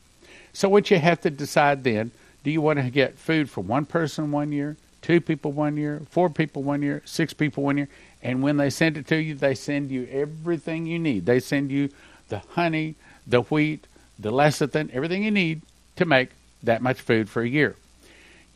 So, 0.52 0.68
what 0.68 0.90
you 0.90 0.98
have 0.98 1.20
to 1.22 1.30
decide 1.30 1.84
then 1.84 2.10
do 2.42 2.50
you 2.50 2.60
want 2.60 2.78
to 2.78 2.90
get 2.90 3.18
food 3.18 3.50
for 3.50 3.60
one 3.60 3.84
person 3.84 4.32
one 4.32 4.52
year, 4.52 4.76
two 5.02 5.20
people 5.20 5.52
one 5.52 5.76
year, 5.76 6.00
four 6.10 6.30
people 6.30 6.62
one 6.62 6.80
year, 6.80 7.02
six 7.04 7.34
people 7.34 7.62
one 7.62 7.76
year? 7.76 7.88
And 8.22 8.42
when 8.42 8.56
they 8.56 8.70
send 8.70 8.96
it 8.96 9.06
to 9.08 9.16
you, 9.16 9.34
they 9.34 9.54
send 9.54 9.90
you 9.90 10.08
everything 10.10 10.86
you 10.86 10.98
need. 10.98 11.26
They 11.26 11.40
send 11.40 11.70
you 11.70 11.90
the 12.28 12.38
honey, 12.50 12.94
the 13.26 13.42
wheat, 13.42 13.86
the 14.18 14.32
lecithin, 14.32 14.90
everything 14.92 15.22
you 15.22 15.30
need 15.30 15.62
to 15.96 16.04
make 16.04 16.30
that 16.62 16.82
much 16.82 17.00
food 17.00 17.28
for 17.28 17.42
a 17.42 17.48
year. 17.48 17.76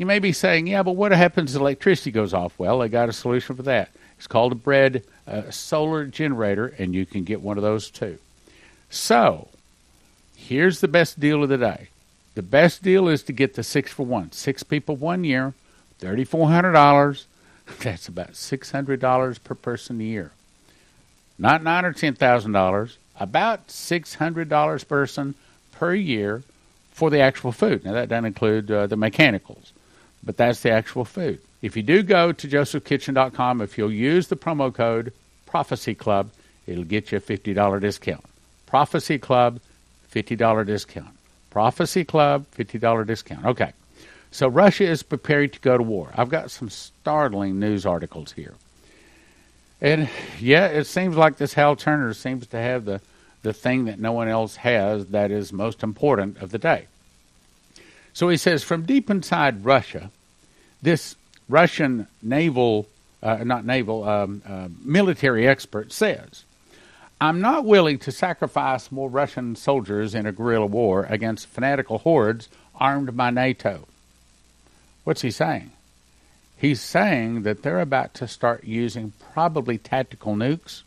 You 0.00 0.06
may 0.06 0.18
be 0.18 0.32
saying, 0.32 0.66
yeah, 0.66 0.82
but 0.82 0.92
what 0.92 1.12
happens 1.12 1.54
if 1.54 1.60
electricity 1.60 2.10
goes 2.10 2.32
off? 2.32 2.58
Well, 2.58 2.78
they 2.78 2.88
got 2.88 3.10
a 3.10 3.12
solution 3.12 3.54
for 3.54 3.64
that. 3.64 3.90
It's 4.16 4.26
called 4.26 4.52
a 4.52 4.54
bread 4.54 5.04
a 5.26 5.52
solar 5.52 6.06
generator, 6.06 6.74
and 6.78 6.94
you 6.94 7.04
can 7.04 7.22
get 7.22 7.42
one 7.42 7.58
of 7.58 7.62
those 7.62 7.90
too. 7.90 8.16
So, 8.88 9.48
here's 10.34 10.80
the 10.80 10.88
best 10.88 11.20
deal 11.20 11.42
of 11.42 11.50
the 11.50 11.58
day. 11.58 11.88
The 12.34 12.40
best 12.40 12.82
deal 12.82 13.08
is 13.08 13.22
to 13.24 13.34
get 13.34 13.56
the 13.56 13.62
six 13.62 13.92
for 13.92 14.06
one. 14.06 14.32
Six 14.32 14.62
people 14.62 14.96
one 14.96 15.22
year, 15.22 15.52
$3,400. 16.00 17.24
That's 17.80 18.08
about 18.08 18.32
$600 18.32 19.44
per 19.44 19.54
person 19.54 20.00
a 20.00 20.04
year. 20.04 20.32
Not 21.38 21.62
nine 21.62 21.84
or 21.84 21.92
$10,000, 21.92 22.96
about 23.20 23.68
$600 23.68 24.88
person 24.88 25.34
per 25.72 25.94
year 25.94 26.42
for 26.90 27.10
the 27.10 27.20
actual 27.20 27.52
food. 27.52 27.84
Now, 27.84 27.92
that 27.92 28.08
doesn't 28.08 28.24
include 28.24 28.70
uh, 28.70 28.86
the 28.86 28.96
mechanicals, 28.96 29.74
but 30.22 30.36
that's 30.36 30.60
the 30.60 30.70
actual 30.70 31.04
food. 31.04 31.40
If 31.62 31.76
you 31.76 31.82
do 31.82 32.02
go 32.02 32.32
to 32.32 32.48
josephkitchen.com, 32.48 33.60
if 33.60 33.76
you'll 33.76 33.92
use 33.92 34.28
the 34.28 34.36
promo 34.36 34.72
code 34.72 35.12
Prophecy 35.46 35.94
Club, 35.94 36.30
it'll 36.66 36.84
get 36.84 37.10
you 37.12 37.18
a 37.18 37.20
$50 37.20 37.80
discount. 37.80 38.24
Prophecy 38.66 39.18
Club, 39.18 39.60
$50 40.12 40.66
discount. 40.66 41.10
Prophecy 41.50 42.04
Club, 42.04 42.46
$50 42.56 43.06
discount. 43.06 43.44
Okay. 43.44 43.72
So 44.30 44.46
Russia 44.46 44.84
is 44.84 45.02
preparing 45.02 45.50
to 45.50 45.58
go 45.58 45.76
to 45.76 45.82
war. 45.82 46.12
I've 46.14 46.28
got 46.28 46.50
some 46.50 46.70
startling 46.70 47.58
news 47.58 47.84
articles 47.84 48.32
here. 48.32 48.54
And 49.80 50.08
yeah, 50.38 50.66
it 50.66 50.84
seems 50.84 51.16
like 51.16 51.36
this 51.36 51.54
Hal 51.54 51.74
Turner 51.74 52.14
seems 52.14 52.46
to 52.48 52.58
have 52.58 52.84
the, 52.84 53.00
the 53.42 53.52
thing 53.52 53.86
that 53.86 53.98
no 53.98 54.12
one 54.12 54.28
else 54.28 54.56
has 54.56 55.06
that 55.06 55.30
is 55.30 55.52
most 55.52 55.82
important 55.82 56.38
of 56.38 56.50
the 56.50 56.58
day. 56.58 56.86
So 58.20 58.28
he 58.28 58.36
says 58.36 58.62
from 58.62 58.82
deep 58.82 59.08
inside 59.08 59.64
Russia, 59.64 60.10
this 60.82 61.16
Russian 61.48 62.06
naval, 62.20 62.86
uh, 63.22 63.44
not 63.44 63.64
naval, 63.64 64.06
um, 64.06 64.42
uh, 64.46 64.68
military 64.84 65.48
expert 65.48 65.90
says, 65.90 66.44
I'm 67.18 67.40
not 67.40 67.64
willing 67.64 67.98
to 68.00 68.12
sacrifice 68.12 68.92
more 68.92 69.08
Russian 69.08 69.56
soldiers 69.56 70.14
in 70.14 70.26
a 70.26 70.32
guerrilla 70.32 70.66
war 70.66 71.06
against 71.08 71.46
fanatical 71.46 71.96
hordes 71.96 72.50
armed 72.74 73.16
by 73.16 73.30
NATO. 73.30 73.88
What's 75.04 75.22
he 75.22 75.30
saying? 75.30 75.70
He's 76.58 76.82
saying 76.82 77.44
that 77.44 77.62
they're 77.62 77.80
about 77.80 78.12
to 78.16 78.28
start 78.28 78.64
using 78.64 79.14
probably 79.32 79.78
tactical 79.78 80.34
nukes. 80.34 80.82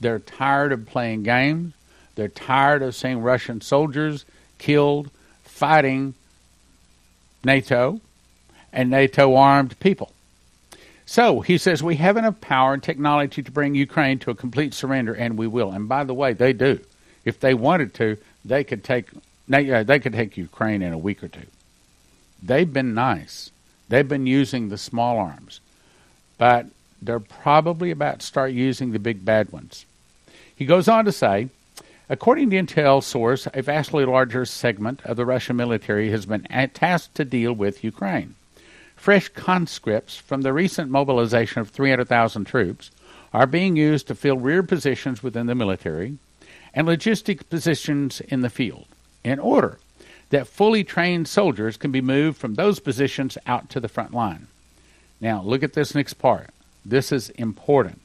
They're 0.00 0.18
tired 0.18 0.72
of 0.72 0.86
playing 0.86 1.22
games. 1.22 1.74
They're 2.16 2.26
tired 2.26 2.82
of 2.82 2.96
seeing 2.96 3.20
Russian 3.20 3.60
soldiers 3.60 4.24
killed 4.58 5.12
fighting 5.44 6.14
NATO 7.44 8.00
and 8.72 8.90
NATO 8.90 9.34
armed 9.34 9.78
people. 9.80 10.12
So 11.06 11.40
he 11.40 11.58
says 11.58 11.82
we 11.82 11.96
have 11.96 12.16
enough 12.16 12.40
power 12.40 12.72
and 12.72 12.82
technology 12.82 13.42
to 13.42 13.50
bring 13.50 13.74
Ukraine 13.74 14.18
to 14.20 14.30
a 14.30 14.34
complete 14.34 14.72
surrender, 14.72 15.12
and 15.12 15.36
we 15.36 15.46
will. 15.46 15.70
And 15.70 15.88
by 15.88 16.04
the 16.04 16.14
way, 16.14 16.32
they 16.32 16.52
do. 16.52 16.80
If 17.24 17.40
they 17.40 17.54
wanted 17.54 17.94
to, 17.94 18.16
they 18.44 18.64
could 18.64 18.84
take 18.84 19.08
they 19.46 19.70
uh, 19.70 19.98
could 19.98 20.12
take 20.14 20.36
Ukraine 20.36 20.82
in 20.82 20.92
a 20.92 20.98
week 20.98 21.22
or 21.22 21.28
two. 21.28 21.46
They've 22.42 22.70
been 22.70 22.94
nice. 22.94 23.50
They've 23.88 24.08
been 24.08 24.26
using 24.26 24.68
the 24.68 24.78
small 24.78 25.18
arms, 25.18 25.60
but 26.38 26.66
they're 27.02 27.20
probably 27.20 27.90
about 27.90 28.20
to 28.20 28.26
start 28.26 28.52
using 28.52 28.92
the 28.92 28.98
big 28.98 29.24
bad 29.24 29.52
ones. 29.52 29.84
He 30.56 30.64
goes 30.64 30.88
on 30.88 31.04
to 31.04 31.12
say, 31.12 31.48
according 32.08 32.50
to 32.50 32.62
intel 32.62 33.02
source, 33.02 33.48
a 33.54 33.62
vastly 33.62 34.04
larger 34.04 34.44
segment 34.44 35.00
of 35.04 35.16
the 35.16 35.26
Russian 35.26 35.56
military 35.56 36.10
has 36.10 36.26
been 36.26 36.42
tasked 36.74 37.14
to 37.16 37.24
deal 37.24 37.52
with 37.52 37.84
Ukraine. 37.84 38.34
Fresh 38.96 39.28
conscripts 39.30 40.16
from 40.16 40.42
the 40.42 40.52
recent 40.52 40.90
mobilization 40.90 41.60
of 41.60 41.68
300,000 41.70 42.44
troops 42.44 42.90
are 43.32 43.46
being 43.46 43.76
used 43.76 44.06
to 44.06 44.14
fill 44.14 44.38
rear 44.38 44.62
positions 44.62 45.22
within 45.22 45.46
the 45.46 45.54
military 45.54 46.16
and 46.72 46.86
logistic 46.86 47.48
positions 47.48 48.20
in 48.20 48.40
the 48.40 48.50
field 48.50 48.86
in 49.22 49.38
order 49.38 49.78
that 50.30 50.46
fully 50.46 50.84
trained 50.84 51.28
soldiers 51.28 51.76
can 51.76 51.92
be 51.92 52.00
moved 52.00 52.38
from 52.38 52.54
those 52.54 52.80
positions 52.80 53.36
out 53.46 53.68
to 53.70 53.80
the 53.80 53.88
front 53.88 54.12
line. 54.12 54.46
Now, 55.20 55.42
look 55.42 55.62
at 55.62 55.74
this 55.74 55.94
next 55.94 56.14
part. 56.14 56.50
This 56.84 57.12
is 57.12 57.30
important. 57.30 58.00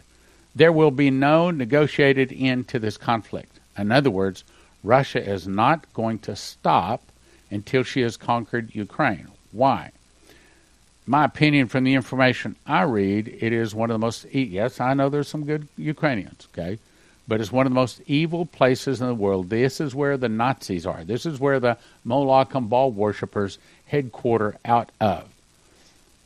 There 0.56 0.72
will 0.72 0.92
be 0.92 1.10
no 1.10 1.52
negotiated 1.52 2.34
end 2.36 2.68
to 2.70 2.80
this 2.80 2.98
conflict. 2.98 3.49
In 3.80 3.92
other 3.92 4.12
words, 4.12 4.44
Russia 4.84 5.24
is 5.24 5.48
not 5.48 5.92
going 5.94 6.20
to 6.20 6.36
stop 6.36 7.02
until 7.52 7.84
she 7.84 8.02
has 8.02 8.18
conquered 8.18 8.76
Ukraine. 8.76 9.28
Why? 9.52 9.92
my 11.10 11.26
opinion 11.26 11.68
from 11.68 11.86
the 11.86 11.96
information 11.96 12.56
I 12.68 12.84
read, 12.84 13.28
it 13.28 13.52
is 13.52 13.74
one 13.74 13.90
of 13.90 13.96
the 13.96 14.06
most, 14.06 14.32
yes, 14.32 14.80
I 14.80 14.94
know 14.94 15.10
there's 15.10 15.28
some 15.28 15.44
good 15.44 15.68
Ukrainians, 15.76 16.48
okay, 16.54 16.78
but 17.28 17.42
it's 17.42 17.52
one 17.52 17.66
of 17.66 17.72
the 17.72 17.80
most 17.80 18.00
evil 18.06 18.46
places 18.46 19.02
in 19.02 19.08
the 19.08 19.16
world. 19.16 19.50
This 19.50 19.82
is 19.82 19.96
where 19.96 20.18
the 20.18 20.30
Nazis 20.30 20.86
are. 20.86 21.04
This 21.04 21.26
is 21.26 21.40
where 21.40 21.60
the 21.60 21.80
Moloch 22.04 22.54
and 22.54 22.70
Baal 22.70 22.92
worshippers 22.92 23.58
headquarter 23.88 24.58
out 24.64 24.92
of. 25.02 25.28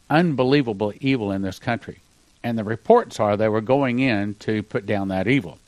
Unbelievable 0.09 0.91
evil 0.99 1.31
in 1.31 1.43
this 1.43 1.59
country. 1.59 1.99
And 2.43 2.57
the 2.57 2.65
reports 2.65 3.21
are 3.21 3.37
they 3.37 3.47
were 3.47 3.61
going 3.61 3.99
in 3.99 4.35
to 4.39 4.63
put 4.63 4.85
down 4.85 5.07
that 5.07 5.29
evil. 5.29 5.59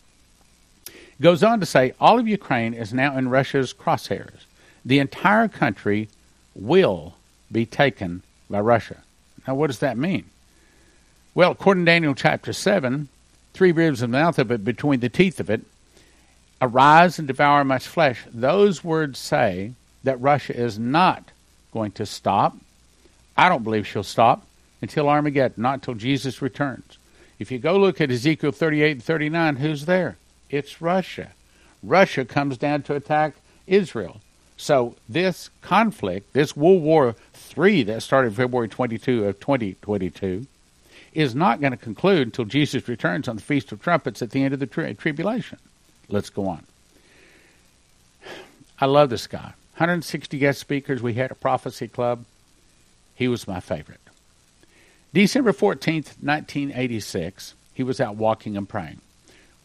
Goes 1.21 1.43
on 1.43 1.59
to 1.61 1.65
say 1.65 1.93
all 1.99 2.19
of 2.19 2.27
Ukraine 2.27 2.73
is 2.73 2.93
now 2.93 3.17
in 3.17 3.29
Russia's 3.29 3.73
crosshairs. 3.73 4.45
The 4.83 4.99
entire 4.99 5.47
country 5.47 6.09
will 6.53 7.15
be 7.51 7.65
taken 7.65 8.21
by 8.49 8.59
Russia. 8.59 8.97
Now, 9.47 9.55
what 9.55 9.67
does 9.67 9.79
that 9.79 9.97
mean? 9.97 10.25
Well, 11.33 11.51
according 11.51 11.85
to 11.85 11.91
Daniel 11.91 12.15
chapter 12.15 12.53
7, 12.53 13.07
three 13.53 13.71
ribs 13.71 14.01
in 14.01 14.11
the 14.11 14.17
mouth 14.17 14.39
of 14.39 14.51
it, 14.51 14.63
between 14.63 14.99
the 14.99 15.09
teeth 15.09 15.39
of 15.39 15.49
it, 15.49 15.61
arise 16.61 17.19
and 17.19 17.27
devour 17.27 17.63
much 17.63 17.87
flesh. 17.87 18.23
Those 18.33 18.83
words 18.83 19.19
say 19.19 19.73
that 20.03 20.19
Russia 20.21 20.55
is 20.55 20.77
not 20.79 21.31
going 21.71 21.91
to 21.93 22.05
stop. 22.05 22.55
I 23.37 23.49
don't 23.49 23.63
believe 23.63 23.87
she'll 23.87 24.03
stop 24.03 24.45
until 24.81 25.09
Armageddon, 25.09 25.61
not 25.61 25.75
until 25.75 25.95
Jesus 25.95 26.41
returns. 26.41 26.97
If 27.39 27.51
you 27.51 27.59
go 27.59 27.77
look 27.77 27.99
at 27.99 28.11
Ezekiel 28.11 28.51
38 28.51 28.91
and 28.91 29.03
39, 29.03 29.55
who's 29.57 29.85
there? 29.85 30.17
It's 30.49 30.81
Russia. 30.81 31.31
Russia 31.83 32.25
comes 32.25 32.57
down 32.57 32.83
to 32.83 32.95
attack 32.95 33.35
Israel. 33.67 34.21
So 34.57 34.95
this 35.09 35.49
conflict, 35.61 36.33
this 36.33 36.55
World 36.55 36.81
War 36.81 37.15
III 37.57 37.83
that 37.83 38.03
started 38.03 38.35
February 38.35 38.69
22 38.69 39.25
of 39.25 39.39
2022 39.39 40.47
is 41.13 41.35
not 41.35 41.61
going 41.61 41.71
to 41.71 41.77
conclude 41.77 42.27
until 42.27 42.45
Jesus 42.45 42.87
returns 42.87 43.27
on 43.27 43.37
the 43.37 43.41
Feast 43.41 43.71
of 43.71 43.81
Trumpets 43.81 44.21
at 44.21 44.31
the 44.31 44.43
end 44.43 44.53
of 44.53 44.59
the 44.59 44.67
tri- 44.67 44.93
tribulation. 44.93 45.57
Let's 46.09 46.29
go 46.29 46.47
on. 46.47 46.65
I 48.79 48.85
love 48.85 49.09
this 49.09 49.27
guy. 49.27 49.53
160 49.75 50.37
guest 50.37 50.59
speakers 50.59 51.01
we 51.01 51.13
had 51.13 51.31
a 51.31 51.35
Prophecy 51.35 51.87
Club. 51.87 52.25
He 53.15 53.27
was 53.27 53.47
my 53.47 53.59
favorite. 53.59 53.99
December 55.13 55.53
14th, 55.53 56.17
1986, 56.21 57.53
he 57.73 57.83
was 57.83 58.01
out 58.01 58.17
walking 58.17 58.57
and 58.57 58.67
praying. 58.67 58.99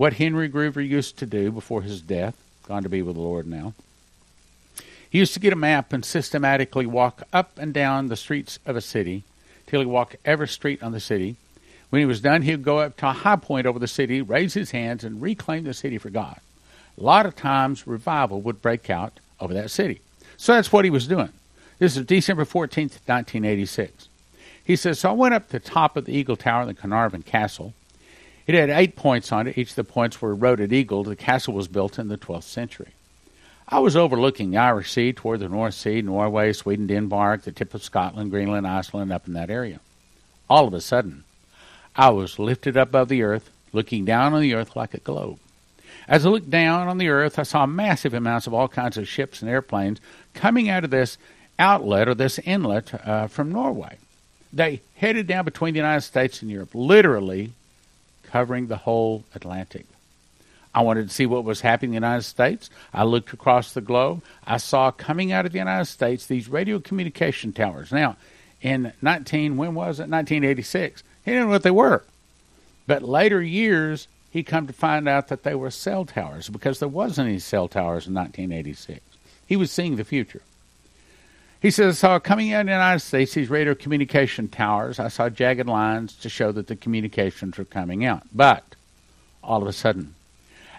What 0.01 0.15
Henry 0.15 0.49
Gruver 0.49 0.81
used 0.81 1.19
to 1.19 1.27
do 1.27 1.53
before 1.53 1.83
his 1.83 2.01
death, 2.01 2.35
gone 2.67 2.83
to 2.85 2.89
be 2.89 3.03
with 3.03 3.17
the 3.17 3.21
Lord 3.21 3.47
now, 3.47 3.75
he 5.11 5.19
used 5.19 5.35
to 5.35 5.41
get 5.41 5.53
a 5.53 5.57
map 5.57 5.93
and 5.93 6.03
systematically 6.03 6.87
walk 6.87 7.25
up 7.35 7.59
and 7.59 7.75
down 7.75 8.09
the 8.09 8.17
streets 8.17 8.59
of 8.65 8.77
a 8.77 8.81
city 8.81 9.25
till 9.67 9.81
he 9.81 9.85
walked 9.85 10.17
every 10.25 10.49
street 10.49 10.83
on 10.83 10.93
the 10.93 11.01
city. 11.01 11.37
When 11.91 12.01
he 12.01 12.07
was 12.07 12.23
done, 12.23 12.41
he 12.41 12.53
would 12.53 12.63
go 12.63 12.79
up 12.79 12.97
to 12.97 13.11
a 13.11 13.13
high 13.13 13.37
point 13.37 13.67
over 13.67 13.79
the 13.79 13.87
city, 13.87 14.23
raise 14.23 14.55
his 14.55 14.71
hands, 14.71 15.05
and 15.05 15.21
reclaim 15.21 15.65
the 15.65 15.75
city 15.75 15.99
for 15.99 16.09
God. 16.09 16.41
A 16.97 17.03
lot 17.03 17.27
of 17.27 17.37
times, 17.37 17.87
revival 17.87 18.41
would 18.41 18.63
break 18.63 18.89
out 18.89 19.21
over 19.39 19.53
that 19.53 19.71
city. 19.71 20.01
So 20.39 20.55
that's 20.55 20.73
what 20.73 20.87
he 20.87 20.91
was 20.91 21.09
doing. 21.09 21.35
This 21.79 21.99
is 21.99 22.07
December 22.07 22.47
14th, 22.47 23.05
1986. 23.05 24.09
He 24.65 24.77
says, 24.77 24.99
So 24.99 25.11
I 25.11 25.13
went 25.13 25.35
up 25.35 25.49
to 25.49 25.53
the 25.53 25.61
top 25.61 25.99
of 25.99 26.07
the 26.07 26.17
Eagle 26.17 26.37
Tower 26.37 26.63
in 26.63 26.69
the 26.69 26.75
Carnarvon 26.75 27.21
Castle. 27.21 27.75
It 28.51 28.57
had 28.57 28.71
eight 28.71 28.97
points 28.97 29.31
on 29.31 29.47
it. 29.47 29.57
Each 29.57 29.71
of 29.71 29.77
the 29.77 29.85
points 29.85 30.21
were 30.21 30.35
at 30.45 30.73
eagle. 30.73 31.05
The 31.05 31.15
castle 31.15 31.55
was 31.55 31.69
built 31.69 32.01
in 32.01 32.09
the 32.09 32.19
12th 32.19 32.43
century. 32.43 32.89
I 33.69 33.79
was 33.79 33.95
overlooking 33.95 34.51
the 34.51 34.57
Irish 34.57 34.91
Sea 34.91 35.13
toward 35.13 35.39
the 35.39 35.49
North 35.49 35.75
Sea, 35.75 36.03
Norway, 36.03 36.53
Sweden, 36.53 36.89
Denmark, 36.89 37.43
the 37.43 37.53
tip 37.53 37.75
of 37.75 37.85
Scotland, 37.85 38.33
Greenland, 38.33 38.67
Iceland, 38.67 39.13
up 39.13 39.29
in 39.29 39.35
that 39.35 39.51
area. 39.51 39.79
All 40.49 40.67
of 40.67 40.75
a 40.75 40.81
sudden, 40.81 41.23
I 41.95 42.11
was 42.11 42.41
lifted 42.41 42.77
up 42.77 42.89
above 42.89 43.09
the 43.09 43.23
earth, 43.23 43.51
looking 43.73 44.05
down 44.05 44.35
on 44.35 44.43
the 44.43 44.55
earth 44.55 44.75
like 44.75 44.95
a 44.95 44.99
globe. 44.99 45.39
As 46.09 46.27
I 46.27 46.31
looked 46.31 46.51
down 46.51 46.89
on 46.89 46.99
the 46.99 47.09
earth, 47.09 47.39
I 47.39 47.45
saw 47.45 47.67
massive 47.67 48.15
amounts 48.15 48.49
of 48.49 48.55
all 48.55 48.67
kinds 48.67 48.97
of 48.97 49.07
ships 49.07 49.43
and 49.43 49.49
airplanes 49.49 50.01
coming 50.35 50.69
out 50.69 50.83
of 50.83 50.91
this 50.91 51.19
outlet 51.57 52.09
or 52.09 52.17
this 52.17 52.41
inlet 52.41 53.07
uh, 53.07 53.29
from 53.29 53.53
Norway. 53.53 53.99
They 54.53 54.81
headed 54.97 55.29
down 55.29 55.45
between 55.45 55.75
the 55.75 55.79
United 55.79 56.01
States 56.01 56.43
and 56.43 56.51
Europe, 56.51 56.71
literally 56.75 57.53
covering 58.31 58.67
the 58.67 58.77
whole 58.77 59.25
Atlantic. 59.35 59.87
I 60.73 60.83
wanted 60.83 61.09
to 61.09 61.15
see 61.15 61.27
what 61.27 61.45
was 61.45 61.61
happening 61.61 61.95
in 61.95 62.03
the 62.03 62.07
United 62.07 62.23
States. 62.23 62.71
I 62.95 63.03
looked 63.03 63.33
across 63.33 63.73
the 63.73 63.81
globe. 63.81 64.23
I 64.47 64.59
saw 64.59 64.93
coming 64.93 65.33
out 65.33 65.47
of 65.47 65.53
the 65.53 65.59
United 65.59 65.87
States 65.87 66.27
these 66.27 66.49
radio 66.49 66.79
communication 66.79 67.53
towers. 67.53 67.91
Now, 67.91 68.17
in 68.63 68.93
19, 69.03 69.57
when 69.57 69.75
was 69.75 69.99
it? 69.99 70.09
1986. 70.09 71.03
He 71.25 71.31
didn't 71.33 71.47
know 71.47 71.51
what 71.51 71.65
they 71.65 71.71
were. 71.71 72.05
But 72.87 73.03
later 73.03 73.43
years, 73.43 74.07
he 74.31 74.43
come 74.45 74.69
to 74.69 74.73
find 74.73 75.09
out 75.09 75.29
that 75.29 75.43
they 75.43 75.55
were 75.55 75.71
cell 75.71 76.05
towers 76.05 76.49
because 76.49 76.79
there 76.79 76.89
wasn't 76.89 77.29
any 77.29 77.41
cell 77.41 77.67
towers 77.67 78.07
in 78.07 78.15
1986. 78.15 79.01
He 79.47 79.57
was 79.57 79.73
seeing 79.73 79.97
the 79.97 80.05
future. 80.05 80.43
He 81.61 81.71
says, 81.71 81.97
I 81.97 81.99
saw 81.99 82.19
coming 82.19 82.53
out 82.53 82.63
of 82.63 82.67
the 82.67 82.73
United 82.73 83.01
States 83.01 83.35
these 83.35 83.51
radio 83.51 83.75
communication 83.75 84.49
towers. 84.49 84.99
I 84.99 85.09
saw 85.09 85.29
jagged 85.29 85.67
lines 85.67 86.17
to 86.17 86.29
show 86.29 86.53
that 86.53 86.69
the 86.69 86.77
communications 86.77 87.59
were 87.59 87.67
coming 87.67 88.05
out. 88.05 88.23
But 88.33 88.65
all 89.45 89.61
of 89.61 89.69
a 89.69 89.73
sudden, 89.73 90.15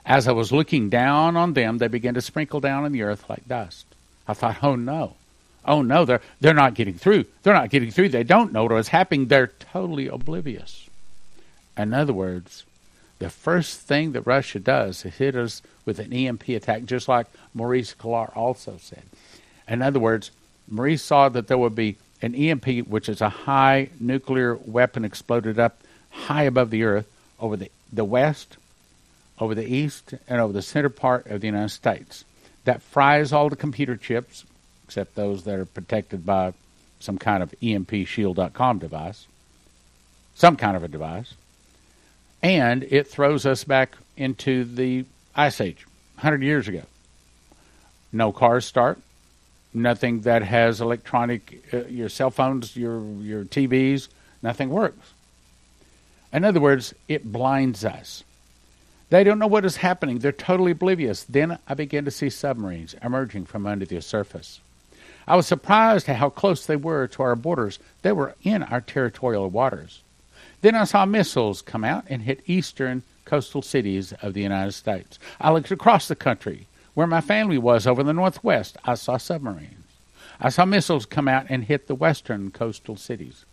as 0.05 0.27
I 0.27 0.31
was 0.31 0.51
looking 0.51 0.89
down 0.89 1.37
on 1.37 1.53
them, 1.53 1.77
they 1.77 1.87
began 1.87 2.15
to 2.15 2.21
sprinkle 2.21 2.59
down 2.59 2.83
on 2.83 2.91
the 2.91 3.03
earth 3.03 3.29
like 3.29 3.47
dust. 3.47 3.85
I 4.27 4.33
thought, 4.33 4.63
oh 4.63 4.75
no. 4.75 5.15
Oh 5.63 5.83
no, 5.83 6.05
they're 6.05 6.21
they're 6.39 6.55
not 6.55 6.73
getting 6.73 6.95
through. 6.95 7.25
They're 7.43 7.53
not 7.53 7.69
getting 7.69 7.91
through. 7.91 8.09
They 8.09 8.23
don't 8.23 8.51
know 8.51 8.65
what's 8.65 8.87
happening. 8.87 9.27
They're 9.27 9.51
totally 9.59 10.07
oblivious. 10.07 10.89
In 11.77 11.93
other 11.93 12.13
words, 12.13 12.65
the 13.19 13.29
first 13.29 13.81
thing 13.81 14.13
that 14.13 14.23
Russia 14.23 14.59
does 14.59 15.05
is 15.05 15.15
hit 15.15 15.35
us 15.35 15.61
with 15.85 15.99
an 15.99 16.11
EMP 16.11 16.49
attack, 16.49 16.85
just 16.85 17.07
like 17.07 17.27
Maurice 17.53 17.93
Clark 17.93 18.35
also 18.35 18.77
said. 18.81 19.03
In 19.67 19.83
other 19.83 19.99
words, 19.99 20.31
Maurice 20.71 21.03
saw 21.03 21.27
that 21.29 21.47
there 21.47 21.57
would 21.57 21.75
be 21.75 21.97
an 22.21 22.33
EMP, 22.33 22.87
which 22.87 23.09
is 23.09 23.21
a 23.21 23.29
high 23.29 23.89
nuclear 23.99 24.55
weapon 24.55 25.03
exploded 25.03 25.59
up 25.59 25.81
high 26.09 26.43
above 26.43 26.69
the 26.69 26.83
earth 26.83 27.07
over 27.39 27.57
the, 27.57 27.69
the 27.91 28.05
west, 28.05 28.57
over 29.39 29.53
the 29.53 29.65
east, 29.65 30.13
and 30.27 30.39
over 30.39 30.53
the 30.53 30.61
center 30.61 30.89
part 30.89 31.27
of 31.27 31.41
the 31.41 31.47
United 31.47 31.69
States. 31.69 32.23
That 32.63 32.81
fries 32.81 33.33
all 33.33 33.49
the 33.49 33.55
computer 33.55 33.97
chips, 33.97 34.45
except 34.85 35.15
those 35.15 35.43
that 35.43 35.59
are 35.59 35.65
protected 35.65 36.25
by 36.25 36.53
some 36.99 37.17
kind 37.17 37.43
of 37.43 37.53
EMPShield.com 37.61 38.79
device, 38.79 39.27
some 40.35 40.55
kind 40.55 40.77
of 40.77 40.83
a 40.83 40.87
device. 40.87 41.33
And 42.41 42.83
it 42.83 43.07
throws 43.07 43.45
us 43.45 43.63
back 43.63 43.97
into 44.15 44.63
the 44.63 45.05
ice 45.35 45.59
age 45.59 45.85
100 46.15 46.43
years 46.43 46.67
ago. 46.67 46.83
No 48.13 48.31
cars 48.31 48.65
start 48.65 48.99
nothing 49.73 50.21
that 50.21 50.43
has 50.43 50.81
electronic 50.81 51.63
uh, 51.73 51.85
your 51.85 52.09
cell 52.09 52.31
phones 52.31 52.75
your 52.75 53.01
your 53.21 53.45
TVs 53.45 54.07
nothing 54.41 54.69
works. 54.69 55.13
In 56.33 56.43
other 56.43 56.59
words 56.59 56.93
it 57.07 57.31
blinds 57.31 57.85
us. 57.85 58.23
They 59.09 59.25
don't 59.25 59.39
know 59.39 59.47
what 59.47 59.65
is 59.65 59.77
happening. 59.77 60.19
They're 60.19 60.31
totally 60.31 60.71
oblivious. 60.71 61.23
Then 61.23 61.59
i 61.67 61.73
began 61.73 62.05
to 62.05 62.11
see 62.11 62.29
submarines 62.29 62.95
emerging 63.03 63.45
from 63.45 63.65
under 63.65 63.85
the 63.85 64.01
surface. 64.01 64.61
I 65.27 65.35
was 65.35 65.47
surprised 65.47 66.09
at 66.09 66.15
how 66.15 66.29
close 66.29 66.65
they 66.65 66.75
were 66.75 67.07
to 67.07 67.23
our 67.23 67.35
borders. 67.35 67.79
They 68.01 68.11
were 68.11 68.35
in 68.43 68.63
our 68.63 68.81
territorial 68.81 69.49
waters. 69.49 70.01
Then 70.61 70.75
I 70.75 70.85
saw 70.85 71.05
missiles 71.05 71.61
come 71.61 71.83
out 71.83 72.05
and 72.07 72.21
hit 72.21 72.41
eastern 72.45 73.03
coastal 73.25 73.61
cities 73.61 74.13
of 74.21 74.33
the 74.33 74.41
United 74.41 74.73
States. 74.73 75.19
I 75.39 75.51
looked 75.51 75.71
across 75.71 76.07
the 76.07 76.15
country 76.15 76.67
where 76.93 77.07
my 77.07 77.21
family 77.21 77.57
was 77.57 77.87
over 77.87 78.01
in 78.01 78.07
the 78.07 78.13
northwest. 78.13 78.77
I 78.83 78.95
saw 78.95 79.17
submarines. 79.17 79.85
I 80.39 80.49
saw 80.49 80.65
missiles 80.65 81.05
come 81.05 81.27
out 81.27 81.45
and 81.49 81.65
hit 81.65 81.87
the 81.87 81.95
western 81.95 82.51
coastal 82.51 82.95
cities. 82.95 83.45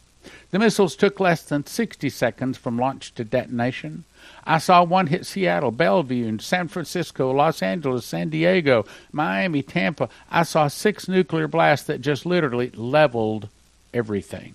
The 0.50 0.58
missiles 0.58 0.96
took 0.96 1.20
less 1.20 1.42
than 1.42 1.66
60 1.66 2.08
seconds 2.10 2.58
from 2.58 2.78
launch 2.78 3.14
to 3.14 3.24
detonation. 3.24 4.04
I 4.44 4.58
saw 4.58 4.82
one 4.82 5.08
hit 5.08 5.26
Seattle, 5.26 5.70
Bellevue, 5.70 6.26
and 6.26 6.40
San 6.40 6.68
Francisco, 6.68 7.30
Los 7.30 7.62
Angeles, 7.62 8.04
San 8.04 8.30
Diego, 8.30 8.84
Miami, 9.12 9.62
Tampa. 9.62 10.08
I 10.30 10.42
saw 10.42 10.68
six 10.68 11.08
nuclear 11.08 11.48
blasts 11.48 11.86
that 11.86 12.00
just 12.00 12.26
literally 12.26 12.70
leveled 12.70 13.48
everything. 13.94 14.54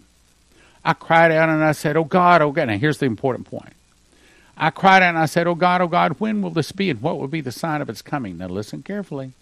I 0.83 0.93
cried 0.93 1.31
out 1.31 1.49
and 1.49 1.63
I 1.63 1.71
said, 1.71 1.95
Oh 1.95 2.03
God, 2.03 2.41
oh 2.41 2.51
God. 2.51 2.67
Now 2.67 2.77
here's 2.77 2.97
the 2.97 3.05
important 3.05 3.47
point. 3.47 3.73
I 4.57 4.69
cried 4.69 5.01
out 5.03 5.09
and 5.09 5.17
I 5.17 5.25
said, 5.25 5.47
Oh 5.47 5.55
God, 5.55 5.81
oh 5.81 5.87
God, 5.87 6.19
when 6.19 6.41
will 6.41 6.51
this 6.51 6.71
be 6.71 6.89
and 6.89 7.01
what 7.01 7.19
will 7.19 7.27
be 7.27 7.41
the 7.41 7.51
sign 7.51 7.81
of 7.81 7.89
its 7.89 8.01
coming? 8.01 8.37
Now 8.37 8.47
listen 8.47 8.83
carefully. 8.83 9.33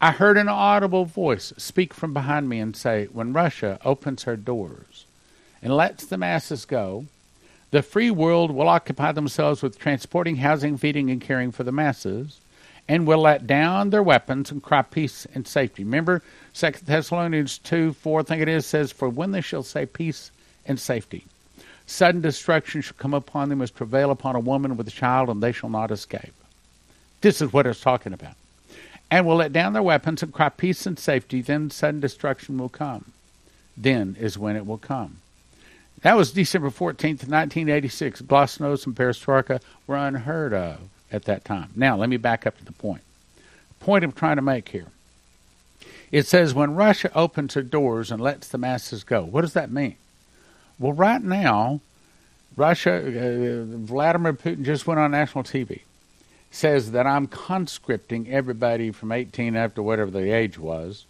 I 0.00 0.12
heard 0.12 0.38
an 0.38 0.48
audible 0.48 1.04
voice 1.04 1.52
speak 1.56 1.92
from 1.92 2.14
behind 2.14 2.48
me 2.48 2.58
and 2.58 2.74
say, 2.74 3.06
When 3.06 3.32
Russia 3.32 3.78
opens 3.84 4.24
her 4.24 4.36
doors 4.36 5.04
and 5.62 5.76
lets 5.76 6.06
the 6.06 6.16
masses 6.16 6.64
go, 6.64 7.06
the 7.70 7.82
free 7.82 8.10
world 8.10 8.50
will 8.50 8.68
occupy 8.68 9.12
themselves 9.12 9.62
with 9.62 9.78
transporting, 9.78 10.36
housing, 10.36 10.76
feeding, 10.76 11.10
and 11.10 11.20
caring 11.20 11.52
for 11.52 11.62
the 11.62 11.72
masses, 11.72 12.40
and 12.88 13.06
will 13.06 13.20
let 13.20 13.46
down 13.46 13.90
their 13.90 14.02
weapons 14.02 14.50
and 14.50 14.62
cry 14.62 14.82
peace 14.82 15.26
and 15.34 15.46
safety. 15.46 15.84
Remember, 15.84 16.22
Second 16.52 16.86
Thessalonians 16.86 17.58
2 17.58 17.92
4, 17.92 18.20
I 18.20 18.22
think 18.24 18.42
it 18.42 18.48
is, 18.48 18.66
says, 18.66 18.90
For 18.90 19.08
when 19.08 19.30
they 19.30 19.40
shall 19.40 19.62
say 19.62 19.86
peace 19.86 20.32
and 20.66 20.80
safety. 20.80 21.26
Sudden 21.90 22.20
destruction 22.20 22.82
shall 22.82 22.96
come 22.96 23.14
upon 23.14 23.48
them 23.48 23.60
as 23.60 23.72
travail 23.72 24.12
upon 24.12 24.36
a 24.36 24.40
woman 24.40 24.76
with 24.76 24.86
a 24.86 24.92
child, 24.92 25.28
and 25.28 25.42
they 25.42 25.50
shall 25.50 25.68
not 25.68 25.90
escape. 25.90 26.32
This 27.20 27.42
is 27.42 27.52
what 27.52 27.66
it's 27.66 27.80
talking 27.80 28.12
about. 28.12 28.36
And 29.10 29.26
will 29.26 29.34
let 29.34 29.52
down 29.52 29.72
their 29.72 29.82
weapons 29.82 30.22
and 30.22 30.32
cry 30.32 30.50
peace 30.50 30.86
and 30.86 30.96
safety, 30.96 31.42
then 31.42 31.68
sudden 31.68 31.98
destruction 31.98 32.58
will 32.58 32.68
come. 32.68 33.06
Then 33.76 34.16
is 34.20 34.38
when 34.38 34.54
it 34.54 34.66
will 34.66 34.78
come. 34.78 35.18
That 36.02 36.16
was 36.16 36.30
December 36.30 36.70
14th, 36.70 37.26
1986. 37.26 38.22
Glasnost 38.22 38.86
and 38.86 38.94
perestroika 38.94 39.60
were 39.88 39.96
unheard 39.96 40.54
of 40.54 40.78
at 41.10 41.24
that 41.24 41.44
time. 41.44 41.70
Now, 41.74 41.96
let 41.96 42.08
me 42.08 42.18
back 42.18 42.46
up 42.46 42.56
to 42.58 42.64
the 42.64 42.70
point. 42.70 43.02
The 43.80 43.84
point 43.84 44.04
I'm 44.04 44.12
trying 44.12 44.36
to 44.36 44.42
make 44.42 44.68
here. 44.68 44.86
It 46.12 46.28
says 46.28 46.54
when 46.54 46.76
Russia 46.76 47.10
opens 47.16 47.54
her 47.54 47.62
doors 47.62 48.12
and 48.12 48.22
lets 48.22 48.46
the 48.46 48.58
masses 48.58 49.02
go. 49.02 49.24
What 49.24 49.40
does 49.40 49.54
that 49.54 49.72
mean? 49.72 49.96
Well, 50.80 50.94
right 50.94 51.22
now, 51.22 51.80
Russia, 52.56 52.96
uh, 52.96 53.64
Vladimir 53.76 54.32
Putin 54.32 54.64
just 54.64 54.86
went 54.86 54.98
on 54.98 55.10
national 55.10 55.44
TV, 55.44 55.82
says 56.50 56.92
that 56.92 57.06
I'm 57.06 57.26
conscripting 57.26 58.30
everybody 58.30 58.90
from 58.90 59.12
18 59.12 59.56
up 59.56 59.74
to 59.74 59.82
whatever 59.82 60.10
the 60.10 60.34
age 60.34 60.58
was. 60.58 61.04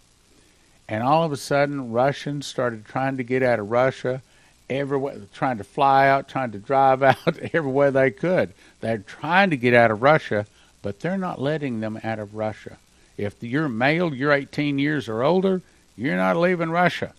And 0.89 1.01
all 1.03 1.23
of 1.23 1.31
a 1.31 1.37
sudden, 1.37 1.93
Russians 1.93 2.45
started 2.45 2.83
trying 2.83 3.15
to 3.15 3.23
get 3.23 3.43
out 3.43 3.59
of 3.59 3.71
Russia, 3.71 4.21
everywhere, 4.69 5.21
trying 5.33 5.57
to 5.57 5.63
fly 5.63 6.09
out, 6.09 6.27
trying 6.27 6.51
to 6.51 6.59
drive 6.59 7.01
out 7.03 7.39
everywhere 7.53 7.91
they 7.91 8.11
could. 8.11 8.51
They're 8.81 8.97
trying 8.97 9.51
to 9.51 9.57
get 9.57 9.73
out 9.73 9.89
of 9.89 10.01
Russia, 10.01 10.47
but 10.81 10.99
they're 10.99 11.17
not 11.17 11.39
letting 11.39 11.79
them 11.79 11.97
out 12.03 12.19
of 12.19 12.35
Russia. 12.35 12.75
If 13.15 13.41
you're 13.41 13.69
male, 13.69 14.13
you're 14.13 14.33
18 14.33 14.79
years 14.79 15.07
or 15.07 15.23
older, 15.23 15.61
you're 15.95 16.17
not 16.17 16.35
leaving 16.35 16.71
Russia 16.71 17.13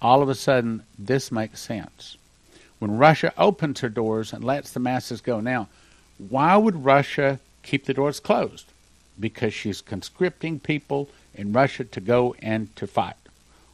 all 0.00 0.22
of 0.22 0.28
a 0.28 0.34
sudden 0.34 0.82
this 0.98 1.32
makes 1.32 1.60
sense. 1.60 2.16
When 2.78 2.98
Russia 2.98 3.32
opens 3.38 3.80
her 3.80 3.88
doors 3.88 4.32
and 4.32 4.44
lets 4.44 4.70
the 4.70 4.80
masses 4.80 5.20
go. 5.20 5.40
Now, 5.40 5.68
why 6.18 6.56
would 6.56 6.84
Russia 6.84 7.40
keep 7.62 7.86
the 7.86 7.94
doors 7.94 8.20
closed? 8.20 8.66
Because 9.18 9.54
she's 9.54 9.80
conscripting 9.80 10.60
people 10.60 11.08
in 11.34 11.52
Russia 11.52 11.84
to 11.84 12.00
go 12.00 12.34
and 12.40 12.74
to 12.76 12.86
fight. 12.86 13.16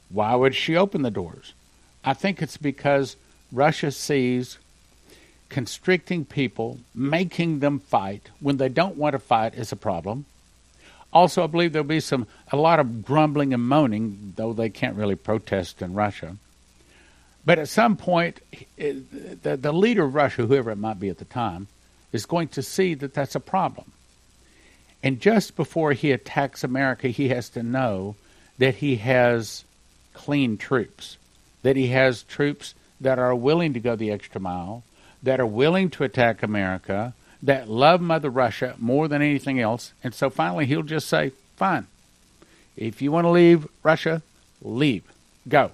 Why 0.08 0.34
would 0.34 0.54
she 0.54 0.76
open 0.76 1.02
the 1.02 1.10
doors? 1.10 1.52
I 2.04 2.14
think 2.14 2.42
it's 2.42 2.56
because 2.56 3.16
Russia 3.50 3.90
sees 3.90 4.58
constricting 5.48 6.24
people, 6.24 6.78
making 6.94 7.58
them 7.58 7.78
fight 7.78 8.30
when 8.40 8.56
they 8.56 8.68
don't 8.68 8.96
want 8.96 9.12
to 9.12 9.18
fight 9.18 9.54
is 9.54 9.72
a 9.72 9.76
problem. 9.76 10.24
Also, 11.12 11.44
I 11.44 11.46
believe 11.46 11.72
there'll 11.72 11.86
be 11.86 12.00
some 12.00 12.26
a 12.50 12.56
lot 12.56 12.80
of 12.80 13.04
grumbling 13.04 13.52
and 13.52 13.62
moaning, 13.62 14.32
though 14.36 14.52
they 14.52 14.70
can't 14.70 14.96
really 14.96 15.14
protest 15.14 15.82
in 15.82 15.94
Russia. 15.94 16.36
But 17.44 17.58
at 17.58 17.68
some 17.68 17.96
point, 17.96 18.40
the, 18.76 19.58
the 19.60 19.72
leader 19.72 20.04
of 20.04 20.14
Russia, 20.14 20.46
whoever 20.46 20.70
it 20.70 20.78
might 20.78 21.00
be 21.00 21.08
at 21.08 21.18
the 21.18 21.24
time, 21.24 21.66
is 22.12 22.24
going 22.24 22.48
to 22.48 22.62
see 22.62 22.94
that 22.94 23.14
that's 23.14 23.34
a 23.34 23.40
problem. 23.40 23.92
And 25.02 25.20
just 25.20 25.56
before 25.56 25.92
he 25.92 26.12
attacks 26.12 26.62
America, 26.62 27.08
he 27.08 27.28
has 27.28 27.48
to 27.50 27.62
know 27.62 28.14
that 28.58 28.76
he 28.76 28.96
has 28.96 29.64
clean 30.14 30.56
troops, 30.56 31.16
that 31.62 31.74
he 31.74 31.88
has 31.88 32.22
troops 32.22 32.74
that 33.00 33.18
are 33.18 33.34
willing 33.34 33.72
to 33.74 33.80
go 33.80 33.96
the 33.96 34.12
extra 34.12 34.40
mile, 34.40 34.84
that 35.22 35.40
are 35.40 35.46
willing 35.46 35.90
to 35.90 36.04
attack 36.04 36.42
America, 36.42 37.14
that 37.42 37.68
love 37.68 38.00
Mother 38.00 38.30
Russia 38.30 38.76
more 38.78 39.08
than 39.08 39.20
anything 39.20 39.58
else. 39.58 39.92
And 40.04 40.14
so 40.14 40.30
finally, 40.30 40.66
he'll 40.66 40.82
just 40.82 41.08
say, 41.08 41.32
fine. 41.56 41.86
If 42.76 43.02
you 43.02 43.10
want 43.10 43.24
to 43.24 43.30
leave 43.30 43.66
Russia, 43.82 44.22
leave. 44.62 45.02
Go. 45.48 45.72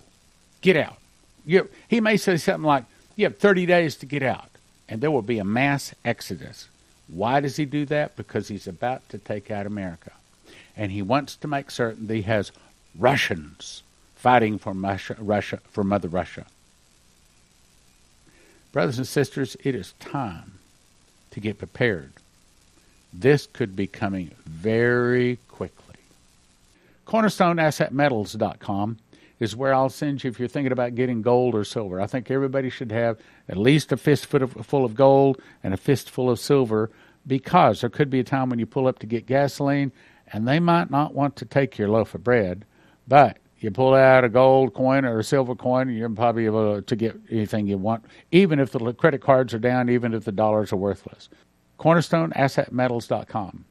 Get 0.63 0.77
out. 0.77 0.97
You, 1.45 1.69
he 1.87 2.01
may 2.01 2.17
say 2.17 2.37
something 2.39 2.67
like, 2.67 2.85
you 3.17 3.25
have 3.27 3.39
30 3.39 3.67
days 3.67 3.97
to 3.97 4.07
get 4.07 4.23
out. 4.23 4.49
And 4.89 5.01
there 5.01 5.11
will 5.11 5.23
be 5.23 5.39
a 5.39 5.45
mass 5.45 5.95
exodus. 6.05 6.69
Why 7.07 7.41
does 7.41 7.57
he 7.57 7.67
do 7.67 7.85
that? 7.87 8.17
Because 8.17 8.49
he's 8.49 8.67
about 8.67 9.07
to 9.11 9.19
take 9.19 9.51
out 9.51 9.67
America. 9.67 10.13
And 10.77 10.93
he 10.93 11.03
wants 11.03 11.37
to 11.37 11.49
make 11.49 11.71
certain 11.71 12.07
that 12.07 12.15
he 12.15 12.23
has 12.23 12.53
Russians 12.99 13.83
fighting 14.15 14.59
for 14.59 14.73
Russia, 14.73 15.17
Russia 15.19 15.61
for 15.71 15.85
Mother 15.85 16.09
Russia. 16.09 16.47
Brothers 18.73 18.99
and 18.99 19.07
sisters, 19.07 19.57
it 19.63 19.75
is 19.75 19.95
time 20.01 20.58
to 21.31 21.41
get 21.41 21.59
prepared. 21.59 22.13
This 23.13 23.47
could 23.47 23.75
be 23.75 23.87
coming 23.87 24.33
very 24.45 25.39
quickly. 25.49 25.97
CornerstoneAssetMetals.com 27.07 28.99
is 29.41 29.57
where 29.57 29.73
I'll 29.73 29.89
send 29.89 30.25
you 30.25 30.31
if 30.31 30.39
you're 30.39 30.49
thinking 30.49 30.73
about 30.73 30.95
getting 30.95 31.23
gold 31.23 31.55
or 31.55 31.65
silver. 31.65 32.01
I 32.01 32.07
think 32.07 32.31
everybody 32.31 32.71
should 32.71 32.93
have 32.93 33.19
at 33.49 33.57
least 33.57 33.93
a 33.93 33.97
fistful 33.97 34.85
of 34.85 34.95
gold 34.95 35.41
and 35.63 35.73
a 35.73 35.77
fistful 35.77 36.29
of 36.29 36.39
silver 36.39 36.91
because 37.27 37.81
there 37.81 37.91
could 37.91 38.11
be 38.11 38.21
a 38.21 38.25
time 38.25 38.51
when 38.51 38.59
you 38.59 38.67
pull 38.67 38.87
up 38.87 38.99
to 38.99 39.07
get 39.07 39.27
gasoline 39.27 39.93
and 40.33 40.47
they 40.47 40.61
might 40.61 40.91
not 40.91 41.15
want 41.15 41.37
to 41.37 41.45
take 41.45 41.79
your 41.79 41.89
loaf 41.89 42.15
of 42.15 42.25
bread, 42.25 42.65
but 43.07 43.39
you 43.63 43.71
pull 43.71 43.95
out 43.95 44.25
a 44.25 44.29
gold 44.29 44.75
coin 44.75 45.05
or 45.05 45.19
a 45.19 45.25
silver 45.25 45.55
coin, 45.55 45.89
you're 45.91 46.11
probably 46.11 46.47
able 46.47 46.83
to 46.83 46.97
get 46.97 47.17
anything 47.31 47.67
you 47.67 47.79
want, 47.79 48.05
even 48.31 48.61
if 48.61 48.73
the 48.73 48.93
credit 48.95 49.21
cards 49.21 49.55
are 49.55 49.59
down, 49.59 49.89
even 49.89 50.15
if 50.15 50.25
the 50.25 50.33
dollars 50.33 50.73
are 50.73 50.77
worthless. 50.77 51.29
CornerstoneAssetMetals.com. 51.79 53.65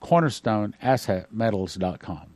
CornerstoneAssetMetals.com. 0.00 2.26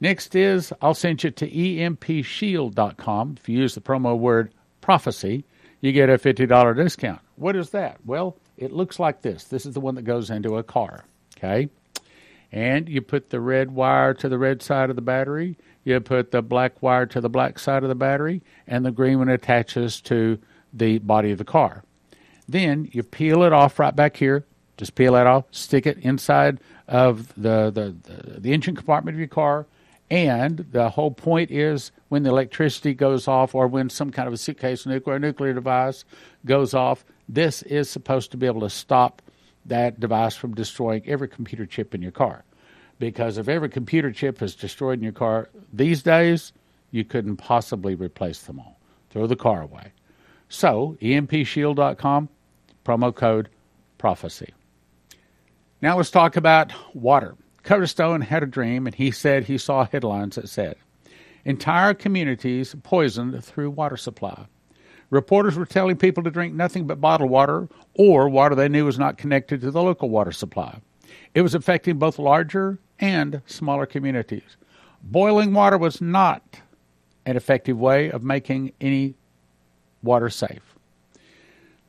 Next 0.00 0.34
is 0.34 0.72
I'll 0.82 0.94
send 0.94 1.22
you 1.22 1.30
to 1.30 1.48
empshield.com. 1.48 3.36
If 3.38 3.48
you 3.48 3.58
use 3.58 3.76
the 3.76 3.80
promo 3.80 4.18
word 4.18 4.52
prophecy, 4.80 5.44
you 5.80 5.92
get 5.92 6.10
a 6.10 6.18
$50 6.18 6.76
discount. 6.76 7.20
What 7.36 7.54
is 7.54 7.70
that? 7.70 7.98
Well, 8.04 8.36
it 8.56 8.72
looks 8.72 8.98
like 8.98 9.22
this. 9.22 9.44
This 9.44 9.64
is 9.64 9.74
the 9.74 9.80
one 9.80 9.94
that 9.94 10.02
goes 10.02 10.30
into 10.30 10.56
a 10.56 10.64
car. 10.64 11.04
Okay? 11.36 11.68
And 12.52 12.88
you 12.88 13.00
put 13.00 13.30
the 13.30 13.40
red 13.40 13.72
wire 13.72 14.12
to 14.14 14.28
the 14.28 14.38
red 14.38 14.62
side 14.62 14.90
of 14.90 14.96
the 14.96 15.02
battery, 15.02 15.56
you 15.84 15.98
put 16.00 16.30
the 16.30 16.42
black 16.42 16.82
wire 16.82 17.06
to 17.06 17.20
the 17.20 17.30
black 17.30 17.58
side 17.58 17.82
of 17.82 17.88
the 17.88 17.94
battery, 17.94 18.42
and 18.66 18.84
the 18.84 18.92
green 18.92 19.18
one 19.18 19.30
attaches 19.30 20.00
to 20.02 20.38
the 20.72 20.98
body 20.98 21.30
of 21.30 21.38
the 21.38 21.44
car. 21.44 21.82
Then 22.46 22.88
you 22.92 23.02
peel 23.02 23.42
it 23.42 23.52
off 23.52 23.78
right 23.78 23.96
back 23.96 24.16
here. 24.16 24.44
Just 24.76 24.94
peel 24.94 25.14
that 25.14 25.26
off, 25.26 25.44
stick 25.50 25.86
it 25.86 25.98
inside 25.98 26.58
of 26.88 27.28
the, 27.34 27.70
the, 27.70 27.96
the, 28.02 28.40
the 28.40 28.52
engine 28.52 28.74
compartment 28.74 29.14
of 29.14 29.18
your 29.18 29.28
car, 29.28 29.66
and 30.12 30.58
the 30.72 30.90
whole 30.90 31.10
point 31.10 31.50
is 31.50 31.90
when 32.10 32.22
the 32.22 32.28
electricity 32.28 32.92
goes 32.92 33.26
off 33.26 33.54
or 33.54 33.66
when 33.66 33.88
some 33.88 34.10
kind 34.10 34.28
of 34.28 34.34
a 34.34 34.36
suitcase 34.36 34.84
nuclear 34.84 35.18
nuclear 35.18 35.54
device 35.54 36.04
goes 36.44 36.74
off, 36.74 37.02
this 37.30 37.62
is 37.62 37.88
supposed 37.88 38.30
to 38.30 38.36
be 38.36 38.46
able 38.46 38.60
to 38.60 38.68
stop 38.68 39.22
that 39.66 40.00
device 40.00 40.36
from 40.36 40.54
destroying 40.54 41.02
every 41.06 41.28
computer 41.28 41.66
chip 41.66 41.94
in 41.94 42.02
your 42.02 42.12
car. 42.12 42.44
Because 42.98 43.38
if 43.38 43.48
every 43.48 43.68
computer 43.68 44.12
chip 44.12 44.42
is 44.42 44.54
destroyed 44.54 44.98
in 44.98 45.04
your 45.04 45.12
car 45.12 45.48
these 45.72 46.02
days, 46.02 46.52
you 46.90 47.04
couldn't 47.04 47.38
possibly 47.38 47.94
replace 47.94 48.42
them 48.42 48.60
all. 48.60 48.78
Throw 49.10 49.26
the 49.26 49.36
car 49.36 49.62
away. 49.62 49.92
So, 50.48 50.96
empshield.com, 51.00 52.28
promo 52.84 53.14
code 53.14 53.48
prophecy. 53.98 54.52
Now 55.80 55.96
let's 55.96 56.10
talk 56.10 56.36
about 56.36 56.72
water. 56.94 57.36
Curtis 57.62 57.92
Stone 57.92 58.20
had 58.20 58.42
a 58.42 58.46
dream, 58.46 58.86
and 58.86 58.94
he 58.94 59.10
said 59.10 59.44
he 59.44 59.58
saw 59.58 59.84
headlines 59.84 60.36
that 60.36 60.48
said, 60.48 60.76
Entire 61.44 61.94
communities 61.94 62.74
poisoned 62.82 63.44
through 63.44 63.70
water 63.70 63.96
supply. 63.96 64.46
Reporters 65.12 65.56
were 65.56 65.66
telling 65.66 65.96
people 65.96 66.24
to 66.24 66.30
drink 66.30 66.54
nothing 66.54 66.86
but 66.86 67.00
bottled 67.00 67.30
water 67.30 67.68
or 67.94 68.28
water 68.28 68.56
they 68.56 68.68
knew 68.68 68.84
was 68.84 68.98
not 68.98 69.18
connected 69.18 69.60
to 69.60 69.70
the 69.70 69.82
local 69.82 70.10
water 70.10 70.32
supply. 70.32 70.80
It 71.34 71.42
was 71.42 71.54
affecting 71.54 71.98
both 71.98 72.18
larger 72.18 72.78
and 72.98 73.42
smaller 73.46 73.86
communities. 73.86 74.56
Boiling 75.02 75.52
water 75.52 75.78
was 75.78 76.00
not 76.00 76.60
an 77.24 77.36
effective 77.36 77.78
way 77.78 78.10
of 78.10 78.24
making 78.24 78.72
any 78.80 79.14
water 80.02 80.30
safe. 80.30 80.74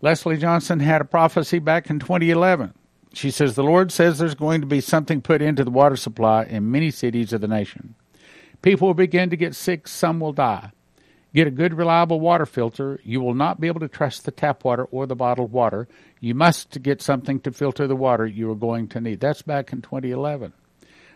Leslie 0.01 0.37
Johnson 0.37 0.79
had 0.79 1.01
a 1.01 1.05
prophecy 1.05 1.59
back 1.59 1.89
in 1.89 1.99
2011 1.99 2.73
she 3.13 3.29
says, 3.29 3.55
The 3.55 3.63
Lord 3.63 3.91
says 3.91 4.17
there's 4.17 4.35
going 4.35 4.61
to 4.61 4.67
be 4.67 4.81
something 4.81 5.21
put 5.21 5.41
into 5.41 5.63
the 5.63 5.71
water 5.71 5.95
supply 5.95 6.43
in 6.43 6.71
many 6.71 6.91
cities 6.91 7.31
of 7.31 7.41
the 7.41 7.47
nation. 7.47 7.95
People 8.61 8.87
will 8.87 8.95
begin 8.95 9.29
to 9.29 9.37
get 9.37 9.55
sick, 9.55 9.87
some 9.87 10.19
will 10.19 10.33
die. 10.33 10.71
Get 11.33 11.47
a 11.47 11.51
good, 11.51 11.73
reliable 11.73 12.19
water 12.19 12.45
filter. 12.45 12.99
You 13.03 13.19
will 13.21 13.33
not 13.33 13.59
be 13.59 13.67
able 13.67 13.79
to 13.79 13.87
trust 13.87 14.25
the 14.25 14.31
tap 14.31 14.63
water 14.63 14.85
or 14.85 15.07
the 15.07 15.15
bottled 15.15 15.51
water. 15.51 15.87
You 16.19 16.35
must 16.35 16.81
get 16.83 17.01
something 17.01 17.39
to 17.41 17.51
filter 17.51 17.87
the 17.87 17.95
water 17.95 18.27
you 18.27 18.51
are 18.51 18.55
going 18.55 18.87
to 18.89 19.01
need. 19.01 19.19
That's 19.19 19.41
back 19.41 19.73
in 19.73 19.81
2011. 19.81 20.53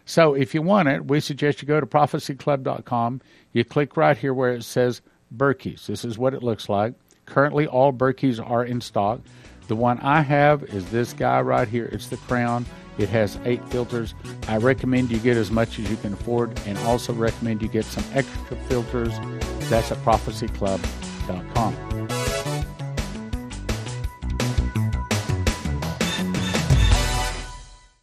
So 0.05 0.33
if 0.33 0.55
you 0.55 0.61
want 0.61 0.87
it, 0.87 1.05
we 1.05 1.19
suggest 1.19 1.61
you 1.61 1.67
go 1.67 1.79
to 1.79 1.85
prophecyclub.com. 1.85 3.21
You 3.53 3.63
click 3.63 3.95
right 3.95 4.17
here 4.17 4.33
where 4.33 4.53
it 4.53 4.63
says 4.63 5.01
Berkey's. 5.35 5.85
This 5.85 6.03
is 6.03 6.17
what 6.17 6.33
it 6.33 6.41
looks 6.41 6.67
like. 6.69 6.93
Currently, 7.25 7.67
all 7.67 7.91
Berkeys 7.91 8.39
are 8.39 8.63
in 8.63 8.81
stock. 8.81 9.19
The 9.67 9.75
one 9.75 9.99
I 9.99 10.21
have 10.21 10.63
is 10.63 10.89
this 10.89 11.11
guy 11.11 11.41
right 11.41 11.67
here. 11.67 11.89
It's 11.91 12.07
the 12.07 12.17
Crown. 12.17 12.65
It 12.97 13.09
has 13.09 13.37
eight 13.45 13.63
filters. 13.69 14.15
I 14.47 14.57
recommend 14.57 15.11
you 15.11 15.19
get 15.19 15.37
as 15.37 15.51
much 15.51 15.79
as 15.79 15.89
you 15.89 15.97
can 15.97 16.13
afford 16.13 16.59
and 16.65 16.77
also 16.79 17.13
recommend 17.13 17.61
you 17.61 17.67
get 17.67 17.85
some 17.85 18.03
extra 18.13 18.57
filters. 18.67 19.13
That's 19.69 19.91
at 19.91 19.97
prophecyclub.com. 19.99 22.16